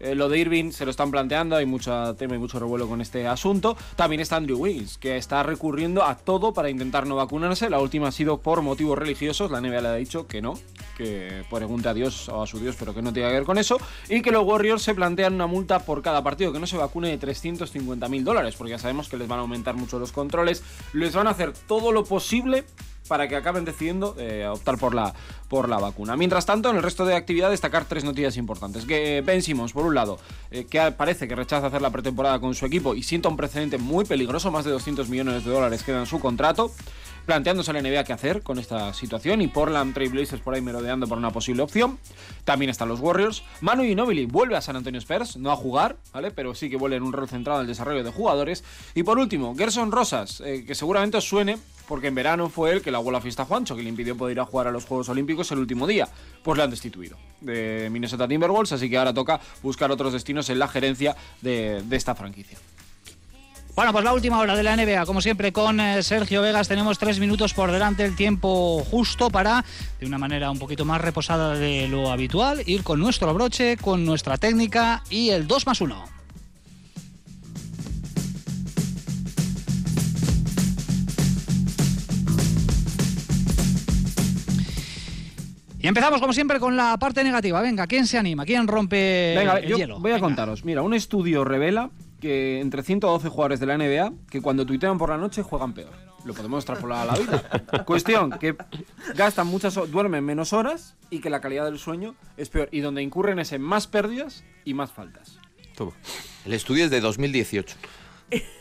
[0.00, 3.00] Eh, lo de Irving se lo están planteando, hay mucho tema y mucho revuelo con
[3.00, 3.76] este asunto.
[3.96, 7.70] También está Andrew Wiggins, que está recurriendo a todo para intentar no vacunarse.
[7.70, 10.54] La última ha sido por motivos religiosos, la NBA le ha dicho que no,
[10.96, 13.58] que pregunte a Dios o a su Dios, pero que no tenga que ver con
[13.58, 13.78] eso,
[14.08, 17.08] y que los Warriors se plantean una multa por cada partido que no se vacune
[17.08, 20.62] de 350 mil dólares, porque ya sabemos que les van a aumentar mucho los controles,
[20.92, 22.64] les van a hacer todo lo posible
[23.08, 25.14] para que acaben decidiendo eh, optar por la,
[25.48, 26.16] por la vacuna.
[26.16, 28.84] Mientras tanto, en el resto de actividad destacar tres noticias importantes.
[28.84, 30.18] Que Ben Simmons, por un lado,
[30.50, 33.78] eh, que parece que rechaza hacer la pretemporada con su equipo y sienta un precedente
[33.78, 36.70] muy peligroso, más de 200 millones de dólares quedan en su contrato
[37.26, 40.60] planteándose a la NBA qué hacer con esta situación y Portland Trail Blazers por ahí
[40.60, 41.98] merodeando por una posible opción.
[42.44, 43.42] También están los Warriors.
[43.60, 46.30] Manu Ginobili vuelve a San Antonio Spurs, no a jugar, ¿vale?
[46.30, 48.64] Pero sí que vuelve en un rol centrado en el desarrollo de jugadores.
[48.94, 51.58] Y por último, Gerson Rosas, eh, que seguramente os suene
[51.88, 54.36] porque en verano fue él que la la fiesta a Juancho, que le impidió poder
[54.36, 56.08] ir a jugar a los Juegos Olímpicos el último día.
[56.42, 60.58] Pues le han destituido de Minnesota Timberwolves, así que ahora toca buscar otros destinos en
[60.58, 62.58] la gerencia de, de esta franquicia.
[63.74, 66.68] Bueno, pues la última hora de la NBA, como siempre, con eh, Sergio Vegas.
[66.68, 69.64] Tenemos tres minutos por delante, el tiempo justo para,
[69.98, 74.04] de una manera un poquito más reposada de lo habitual, ir con nuestro broche, con
[74.04, 76.04] nuestra técnica y el 2 más 1.
[85.84, 87.60] Y empezamos, como siempre, con la parte negativa.
[87.60, 88.46] Venga, ¿quién se anima?
[88.46, 90.00] ¿Quién rompe Venga, el yo hielo?
[90.00, 90.26] voy a Venga.
[90.26, 90.64] contaros.
[90.64, 91.90] Mira, un estudio revela
[92.22, 95.92] que entre 112 jugadores de la NBA que cuando tuitean por la noche juegan peor.
[96.24, 97.84] Lo podemos extrapolar a la vida.
[97.84, 98.56] Cuestión que
[99.14, 102.70] gastan muchas, duermen menos horas y que la calidad del sueño es peor.
[102.72, 105.38] Y donde incurren es en más pérdidas y más faltas.
[105.76, 105.92] Toma.
[106.46, 107.76] El estudio es de 2018.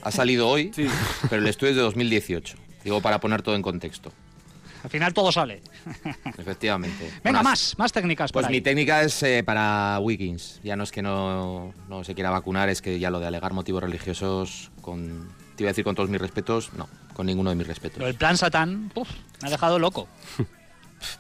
[0.02, 0.88] Ha salido hoy, Sí.
[1.30, 2.58] pero el estudio es de 2018.
[2.84, 4.12] Digo, para poner todo en contexto.
[4.84, 5.62] Al final todo sale.
[6.38, 7.10] Efectivamente.
[7.24, 8.56] Venga, más, más técnicas por Pues ahí.
[8.58, 10.60] mi técnica es eh, para Wiggins.
[10.64, 13.54] Ya no es que no, no se quiera vacunar, es que ya lo de alegar
[13.54, 15.30] motivos religiosos con...
[15.56, 17.98] Te iba a decir con todos mis respetos, no, con ninguno de mis respetos.
[18.00, 19.10] Pero el plan Satán, uf,
[19.42, 20.08] me ha dejado loco.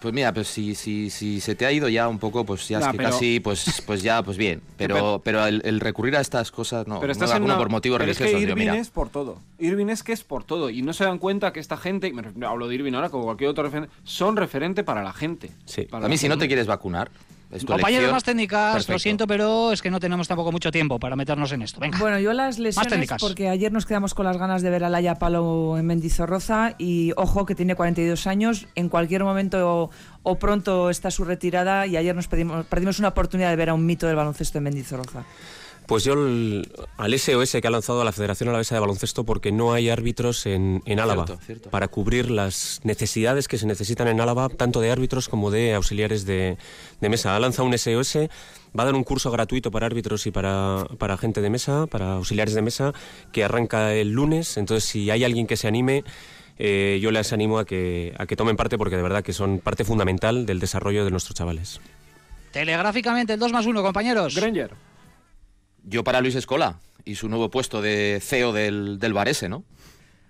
[0.02, 2.80] Pues mira, pues si, si, si se te ha ido ya un poco, pues ya
[2.80, 4.62] Nah, es que pero- casi, pues, pues ya, pues bien.
[4.78, 7.58] Pero, Pero- el, el recurrir a estas cosas, no, Pero no estás me en una-
[7.58, 8.42] por motivos pero es religiosos.
[8.42, 9.40] que digo, Irving es por todo.
[9.60, 10.70] Irving es que es por todo.
[10.70, 13.10] Y no se dan cuenta que esta gente, y me refiero- hablo de Irving ahora
[13.10, 15.52] como cualquier otro referente, son referente para la gente.
[15.66, 15.84] Sí.
[15.84, 17.10] Para A mí si no te quieres vacunar,
[17.54, 20.72] es tu Compañeros elección, más técnicas, lo siento, pero es que no tenemos tampoco mucho
[20.72, 21.80] tiempo para meternos en esto.
[21.80, 21.98] Venga.
[22.00, 23.22] Bueno, yo las lesiones, técnicas.
[23.22, 27.14] porque ayer nos quedamos con las ganas de ver a Laia Palo en Mendizorroza y
[27.16, 29.92] ojo que tiene 42 años, en cualquier momento
[30.24, 33.74] o, pronto está su retirada y ayer nos pedimos, perdimos una oportunidad de ver a
[33.74, 35.24] un mito del baloncesto en Mendizorroza.
[35.88, 39.74] Pues yo el- al SOS que ha lanzado la Federación Alavesa de Baloncesto porque no
[39.74, 41.70] hay árbitros en, en Álava Cierto, cierto.
[41.70, 46.26] para cubrir las necesidades que se necesitan en Álava, tanto de árbitros como de auxiliares
[46.26, 46.58] de,
[47.02, 47.36] de mesa.
[47.36, 48.16] Ha lanzado un SOS,
[48.78, 52.14] va a dar un curso gratuito para árbitros y para, para gente de mesa, para
[52.14, 52.94] auxiliares de mesa,
[53.32, 54.56] que arranca el lunes.
[54.58, 56.04] Entonces, si hay alguien que se anime,
[56.60, 59.60] eh, yo les animo a que, a que tomen parte porque de verdad que son
[59.60, 61.82] parte fundamental del desarrollo de nuestros chavales.
[62.52, 64.36] Telegráficamente, el 2 más 1, compañeros.
[64.36, 64.72] Granger.
[65.84, 69.64] Yo para Luis Escola y su nuevo puesto de CEO del, del Varese, ¿no?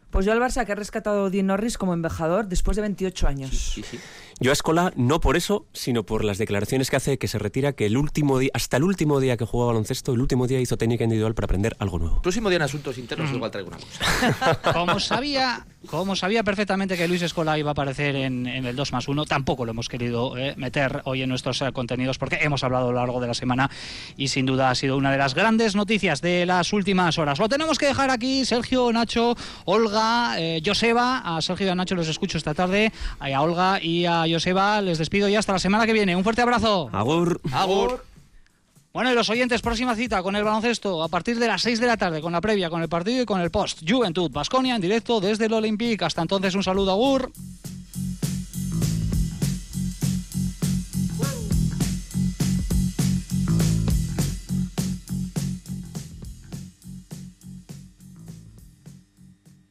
[0.10, 3.28] Pues yo al Barça que ha rescatado a Dean Norris como embajador después de 28
[3.28, 3.50] años.
[3.50, 4.00] Sí, sí.
[4.40, 7.74] Yo a Escola no por eso, sino por las declaraciones que hace que se retira,
[7.74, 10.78] que el último día, hasta el último día que jugaba baloncesto, el último día hizo
[10.78, 12.22] técnica individual para aprender algo nuevo.
[12.22, 14.60] Próximo día en asuntos internos igual traigo una cosa.
[14.74, 18.94] Como sabía, como sabía perfectamente que Luis Escola iba a aparecer en, en el 2
[18.94, 22.64] más 1, tampoco lo hemos querido eh, meter hoy en nuestros eh, contenidos porque hemos
[22.64, 23.70] hablado a lo largo de la semana
[24.18, 27.40] y sin duda ha sido una de las grandes noticias de las últimas horas.
[27.40, 31.22] Lo tenemos que dejar aquí, Sergio, Nacho, Olga, eh, Joseba.
[31.38, 32.92] A Sergio y a Nacho los escucho esta tarde.
[33.20, 36.16] A Olga y a Joseba les despido ya hasta la semana que viene.
[36.16, 36.90] Un fuerte abrazo.
[36.92, 37.40] Agur.
[37.52, 38.04] Agur.
[38.94, 41.88] Bueno, y los oyentes, próxima cita con el baloncesto a partir de las 6 de
[41.88, 43.82] la tarde, con la previa, con el partido y con el post.
[43.88, 46.06] Juventud, Basconia en directo desde el Olympique.
[46.06, 47.32] Hasta entonces, un saludo, Agur.